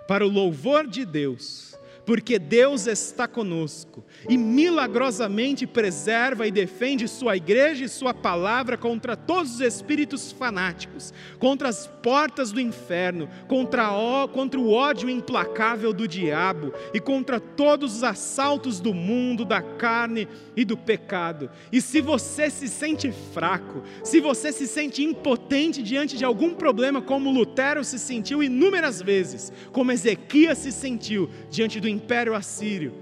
para 0.07 0.27
o 0.27 0.31
louvor 0.31 0.87
de 0.87 1.07
Deus, 1.07 1.73
porque 2.06 2.38
Deus 2.38 2.86
está 2.86 3.26
conosco 3.26 4.04
e 4.28 4.36
milagrosamente 4.36 5.66
preserva 5.66 6.46
e 6.46 6.50
defende 6.50 7.08
sua 7.08 7.36
igreja 7.36 7.84
e 7.84 7.88
sua 7.88 8.12
palavra 8.12 8.76
contra 8.76 9.16
todos 9.16 9.54
os 9.54 9.60
espíritos 9.60 10.32
fanáticos, 10.32 11.12
contra 11.38 11.68
as 11.68 11.86
portas 12.02 12.52
do 12.52 12.60
inferno, 12.60 13.28
contra, 13.48 13.92
o, 13.92 14.28
contra 14.28 14.60
o 14.60 14.70
ódio 14.70 15.08
implacável 15.08 15.92
do 15.92 16.06
diabo 16.06 16.72
e 16.92 17.00
contra 17.00 17.40
todos 17.40 17.96
os 17.96 18.04
assaltos 18.04 18.80
do 18.80 18.92
mundo, 18.92 19.44
da 19.44 19.62
carne 19.62 20.28
e 20.56 20.64
do 20.64 20.76
pecado. 20.76 21.50
E 21.72 21.80
se 21.80 22.00
você 22.00 22.50
se 22.50 22.68
sente 22.68 23.12
fraco, 23.32 23.82
se 24.02 24.20
você 24.20 24.52
se 24.52 24.66
sente 24.66 25.02
impotente 25.02 25.82
diante 25.82 26.16
de 26.16 26.24
algum 26.24 26.54
problema, 26.54 27.00
como 27.00 27.30
Lutero 27.30 27.84
se 27.84 27.98
sentiu 27.98 28.42
inúmeras 28.42 29.00
vezes, 29.00 29.52
como 29.72 29.92
Ezequias 29.92 30.58
se 30.58 30.72
sentiu 30.72 31.28
diante 31.50 31.80
do 31.80 31.88
Império 31.94 32.35
Assírio, 32.35 32.92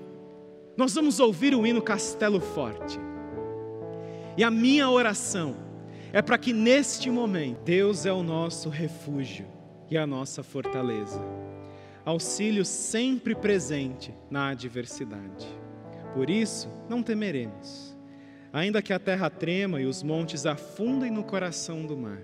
nós 0.77 0.95
vamos 0.95 1.19
ouvir 1.19 1.55
o 1.55 1.67
hino 1.67 1.81
Castelo 1.81 2.41
Forte. 2.41 3.01
E 4.37 4.45
a 4.45 4.51
minha 4.51 4.91
oração 4.91 5.57
é 6.13 6.21
para 6.21 6.37
que 6.37 6.53
neste 6.53 7.11
momento, 7.11 7.63
Deus 7.65 8.05
é 8.05 8.13
o 8.13 8.23
nosso 8.23 8.69
refúgio 8.69 9.47
e 9.91 9.97
a 9.97 10.07
nossa 10.07 10.43
fortaleza, 10.43 11.21
auxílio 12.05 12.67
sempre 12.67 13.35
presente 13.35 14.15
na 14.31 14.49
adversidade. 14.49 15.49
Por 16.13 16.29
isso, 16.29 16.69
não 16.87 17.03
temeremos, 17.03 17.97
ainda 18.53 18.83
que 18.83 18.93
a 18.93 18.99
terra 18.99 19.31
trema 19.31 19.81
e 19.81 19.87
os 19.87 20.03
montes 20.03 20.45
afundem 20.45 21.11
no 21.11 21.25
coração 21.25 21.87
do 21.87 21.97
mar, 21.97 22.23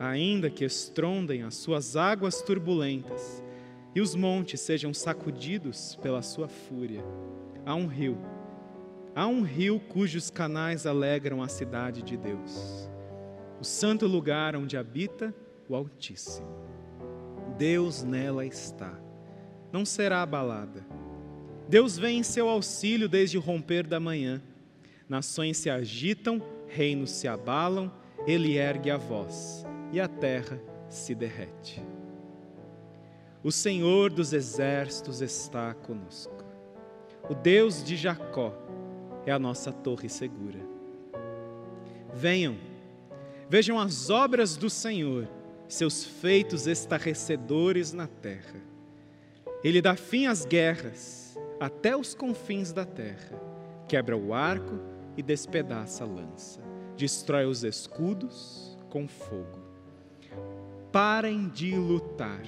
ainda 0.00 0.50
que 0.50 0.64
estrondem 0.64 1.44
as 1.44 1.54
suas 1.54 1.96
águas 1.96 2.42
turbulentas 2.42 3.45
e 3.96 4.00
os 4.00 4.14
montes 4.14 4.60
sejam 4.60 4.92
sacudidos 4.92 5.96
pela 6.02 6.20
sua 6.20 6.48
fúria. 6.48 7.02
Há 7.64 7.74
um 7.74 7.86
rio, 7.86 8.18
há 9.14 9.26
um 9.26 9.40
rio 9.40 9.80
cujos 9.80 10.28
canais 10.28 10.84
alegram 10.84 11.42
a 11.42 11.48
cidade 11.48 12.02
de 12.02 12.14
Deus, 12.14 12.90
o 13.58 13.64
santo 13.64 14.06
lugar 14.06 14.54
onde 14.54 14.76
habita 14.76 15.34
o 15.66 15.74
Altíssimo. 15.74 16.46
Deus 17.56 18.02
nela 18.02 18.44
está, 18.44 19.00
não 19.72 19.86
será 19.86 20.20
abalada. 20.20 20.86
Deus 21.66 21.96
vem 21.96 22.18
em 22.18 22.22
seu 22.22 22.50
auxílio 22.50 23.08
desde 23.08 23.38
o 23.38 23.40
romper 23.40 23.86
da 23.86 23.98
manhã. 23.98 24.42
Nações 25.08 25.56
se 25.56 25.70
agitam, 25.70 26.42
reinos 26.68 27.12
se 27.12 27.26
abalam, 27.26 27.90
ele 28.26 28.58
ergue 28.58 28.90
a 28.90 28.98
voz 28.98 29.64
e 29.90 29.98
a 29.98 30.06
terra 30.06 30.60
se 30.86 31.14
derrete. 31.14 31.82
O 33.46 33.52
Senhor 33.52 34.10
dos 34.10 34.32
exércitos 34.32 35.20
está 35.20 35.72
conosco. 35.72 36.44
O 37.30 37.32
Deus 37.32 37.80
de 37.84 37.96
Jacó 37.96 38.52
é 39.24 39.30
a 39.30 39.38
nossa 39.38 39.70
torre 39.70 40.08
segura. 40.08 40.58
Venham, 42.12 42.56
vejam 43.48 43.78
as 43.78 44.10
obras 44.10 44.56
do 44.56 44.68
Senhor, 44.68 45.28
seus 45.68 46.02
feitos 46.02 46.66
estarrecedores 46.66 47.92
na 47.92 48.08
terra. 48.08 48.60
Ele 49.62 49.80
dá 49.80 49.94
fim 49.94 50.26
às 50.26 50.44
guerras 50.44 51.38
até 51.60 51.96
os 51.96 52.16
confins 52.16 52.72
da 52.72 52.84
terra, 52.84 53.40
quebra 53.86 54.16
o 54.16 54.34
arco 54.34 54.80
e 55.16 55.22
despedaça 55.22 56.02
a 56.02 56.06
lança, 56.08 56.60
destrói 56.96 57.46
os 57.46 57.62
escudos 57.62 58.76
com 58.90 59.06
fogo. 59.06 59.60
Parem 60.90 61.48
de 61.48 61.76
lutar 61.76 62.42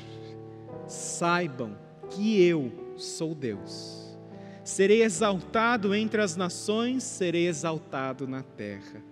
saibam 0.89 1.77
que 2.11 2.43
eu 2.43 2.73
sou 2.97 3.35
Deus. 3.35 4.19
Serei 4.65 5.03
exaltado 5.03 5.95
entre 5.95 6.21
as 6.21 6.37
nações, 6.37 7.03
serei 7.05 7.47
exaltado 7.47 8.27
na 8.27 8.43
terra. 8.43 9.03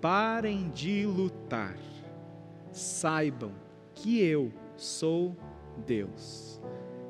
Parem 0.00 0.70
de 0.70 1.04
lutar. 1.04 1.76
Saibam 2.70 3.52
que 3.94 4.20
eu 4.20 4.52
sou 4.76 5.36
Deus. 5.86 6.60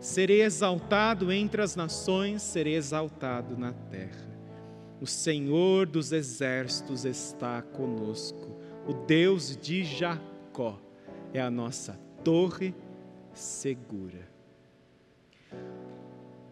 Serei 0.00 0.42
exaltado 0.42 1.32
entre 1.32 1.60
as 1.60 1.74
nações, 1.74 2.42
serei 2.42 2.76
exaltado 2.76 3.56
na 3.56 3.72
terra. 3.72 4.26
O 5.00 5.06
Senhor 5.06 5.86
dos 5.86 6.12
exércitos 6.12 7.04
está 7.04 7.60
conosco. 7.60 8.56
O 8.86 8.94
Deus 8.94 9.56
de 9.56 9.84
Jacó 9.84 10.78
é 11.34 11.40
a 11.40 11.50
nossa 11.50 11.98
torre 12.22 12.74
segura. 13.38 14.28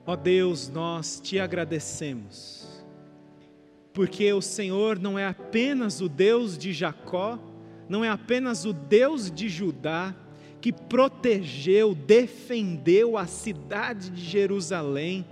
Ó 0.07 0.15
Deus, 0.15 0.69
nós 0.69 1.19
te 1.19 1.41
agradecemos, 1.41 2.85
porque 3.93 4.33
o 4.33 4.43
Senhor 4.43 4.99
não 4.99 5.19
é 5.19 5.27
apenas 5.27 6.01
o 6.01 6.09
Deus 6.09 6.59
de 6.59 6.73
Jacó, 6.73 7.39
não 7.89 8.05
é 8.05 8.09
apenas 8.09 8.65
o 8.65 8.73
Deus 8.73 9.31
de 9.31 9.49
Judá, 9.49 10.15
que 10.61 10.73
protegeu, 10.73 11.95
defendeu 11.95 13.17
a 13.17 13.27
cidade 13.27 14.11
de 14.11 14.23
Jerusalém 14.23 15.27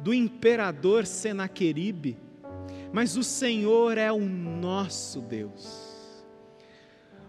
do 0.00 0.12
imperador 0.12 1.06
Senaqueribe, 1.06 2.18
mas 2.92 3.16
o 3.16 3.22
Senhor 3.22 3.96
é 3.96 4.10
o 4.10 4.20
nosso 4.20 5.20
Deus. 5.20 5.91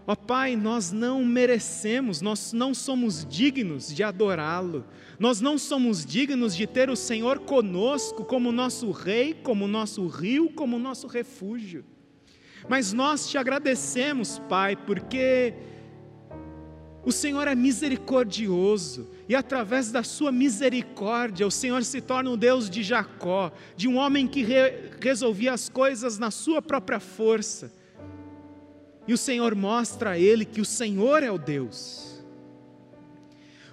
Ó 0.06 0.12
oh, 0.12 0.16
Pai, 0.16 0.54
nós 0.54 0.92
não 0.92 1.24
merecemos, 1.24 2.20
nós 2.20 2.52
não 2.52 2.74
somos 2.74 3.24
dignos 3.24 3.88
de 3.88 4.02
adorá-lo, 4.02 4.84
nós 5.18 5.40
não 5.40 5.56
somos 5.56 6.04
dignos 6.04 6.54
de 6.54 6.66
ter 6.66 6.90
o 6.90 6.96
Senhor 6.96 7.38
conosco 7.38 8.22
como 8.22 8.52
nosso 8.52 8.90
Rei, 8.90 9.32
como 9.32 9.66
nosso 9.66 10.06
rio, 10.06 10.50
como 10.50 10.78
nosso 10.78 11.06
refúgio. 11.06 11.86
Mas 12.68 12.92
nós 12.92 13.30
te 13.30 13.38
agradecemos, 13.38 14.38
Pai, 14.46 14.76
porque 14.76 15.54
o 17.02 17.10
Senhor 17.10 17.48
é 17.48 17.54
misericordioso 17.54 19.08
e 19.26 19.34
através 19.34 19.90
da 19.90 20.02
sua 20.02 20.30
misericórdia 20.30 21.46
o 21.46 21.50
Senhor 21.50 21.82
se 21.82 22.02
torna 22.02 22.28
o 22.28 22.36
Deus 22.36 22.68
de 22.68 22.82
Jacó, 22.82 23.50
de 23.74 23.88
um 23.88 23.96
homem 23.96 24.26
que 24.26 24.42
re 24.42 24.90
resolvia 25.00 25.54
as 25.54 25.70
coisas 25.70 26.18
na 26.18 26.30
sua 26.30 26.60
própria 26.60 27.00
força 27.00 27.72
e 29.06 29.12
o 29.12 29.18
Senhor 29.18 29.54
mostra 29.54 30.10
a 30.10 30.18
ele 30.18 30.44
que 30.44 30.60
o 30.60 30.64
Senhor 30.64 31.22
é 31.22 31.30
o 31.30 31.38
Deus. 31.38 32.24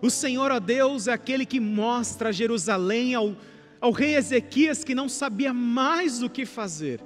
O 0.01 0.09
Senhor, 0.09 0.51
ó 0.51 0.59
Deus, 0.59 1.07
é 1.07 1.13
aquele 1.13 1.45
que 1.45 1.59
mostra 1.59 2.33
Jerusalém 2.33 3.13
ao, 3.13 3.35
ao 3.79 3.91
rei 3.91 4.15
Ezequias 4.15 4.83
que 4.83 4.95
não 4.95 5.07
sabia 5.07 5.53
mais 5.53 6.23
o 6.23 6.29
que 6.29 6.45
fazer. 6.45 6.99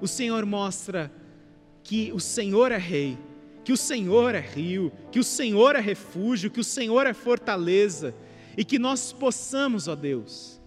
O 0.00 0.06
Senhor 0.06 0.44
mostra 0.44 1.10
que 1.82 2.12
o 2.12 2.20
Senhor 2.20 2.70
é 2.70 2.76
rei, 2.76 3.16
que 3.64 3.72
o 3.72 3.76
Senhor 3.76 4.34
é 4.34 4.40
rio, 4.40 4.92
que 5.10 5.18
o 5.18 5.24
Senhor 5.24 5.74
é 5.74 5.80
refúgio, 5.80 6.50
que 6.50 6.60
o 6.60 6.64
Senhor 6.64 7.06
é 7.06 7.14
fortaleza 7.14 8.14
e 8.56 8.64
que 8.64 8.78
nós 8.78 9.12
possamos, 9.12 9.88
ó 9.88 9.94
Deus, 9.94 10.60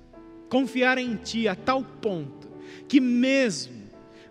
confiar 0.50 0.98
em 0.98 1.16
Ti 1.16 1.48
a 1.48 1.56
tal 1.56 1.84
ponto 1.84 2.40
que 2.88 3.00
mesmo 3.00 3.79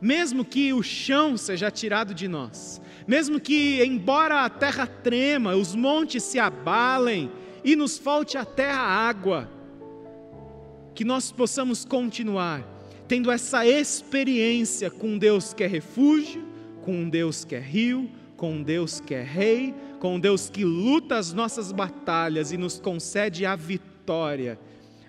mesmo 0.01 0.45
que 0.45 0.73
o 0.73 0.83
chão 0.83 1.37
seja 1.37 1.71
tirado 1.71 2.15
de 2.15 2.29
nós, 2.29 2.81
mesmo 3.07 3.41
que, 3.41 3.83
embora 3.85 4.45
a 4.45 4.51
terra 4.51 4.87
trema, 4.87 5.55
os 5.55 5.75
montes 5.75 6.23
se 6.23 6.39
abalem 6.39 7.31
e 7.65 7.75
nos 7.75 7.99
falte 7.99 8.37
a 8.37 8.47
água, 8.77 9.49
que 10.95 11.05
nós 11.05 11.31
possamos 11.31 11.85
continuar 11.85 12.79
tendo 13.09 13.31
essa 13.31 13.67
experiência 13.67 14.91
com 14.91 15.17
Deus 15.17 15.55
que 15.55 15.65
é 15.65 15.67
refúgio, 15.67 16.47
com 16.83 17.09
Deus 17.09 17.43
que 17.43 17.55
é 17.55 17.61
rio, 17.61 18.11
com 18.37 18.63
Deus 18.63 19.01
que 19.01 19.15
é 19.15 19.23
rei, 19.23 19.75
com 19.99 20.21
Deus 20.21 20.51
que 20.51 20.63
luta 20.63 21.17
as 21.17 21.33
nossas 21.33 21.73
batalhas 21.73 22.53
e 22.53 22.59
nos 22.59 22.79
concede 22.79 23.47
a 23.47 23.57
vitória, 23.57 24.61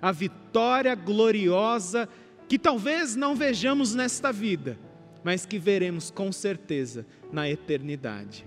a 0.01 0.13
vitória 0.13 0.95
gloriosa 0.95 2.07
que 2.49 2.57
talvez 2.57 3.15
não 3.15 3.35
vejamos 3.35 3.93
nesta 3.93 4.31
vida, 4.31 4.77
mas 5.23 5.45
que 5.45 5.59
veremos 5.59 6.09
com 6.09 6.31
certeza 6.31 7.05
na 7.31 7.47
eternidade. 7.47 8.43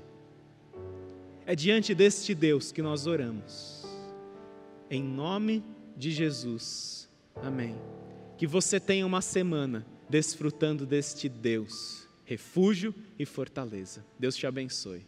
É 1.46 1.55
diante 1.55 1.94
deste 1.94 2.34
Deus 2.34 2.72
que 2.72 2.82
nós 2.82 3.07
oramos. 3.07 3.86
Em 4.90 5.03
nome 5.03 5.64
de 5.96 6.11
Jesus. 6.11 7.09
Amém. 7.36 7.76
Que 8.36 8.46
você 8.46 8.80
tenha 8.80 9.07
uma 9.07 9.22
semana 9.22 9.86
desfrutando 10.09 10.84
deste 10.84 11.28
Deus, 11.28 12.09
refúgio 12.24 12.92
e 13.16 13.24
fortaleza. 13.24 14.05
Deus 14.18 14.34
te 14.34 14.48
abençoe. 14.48 15.07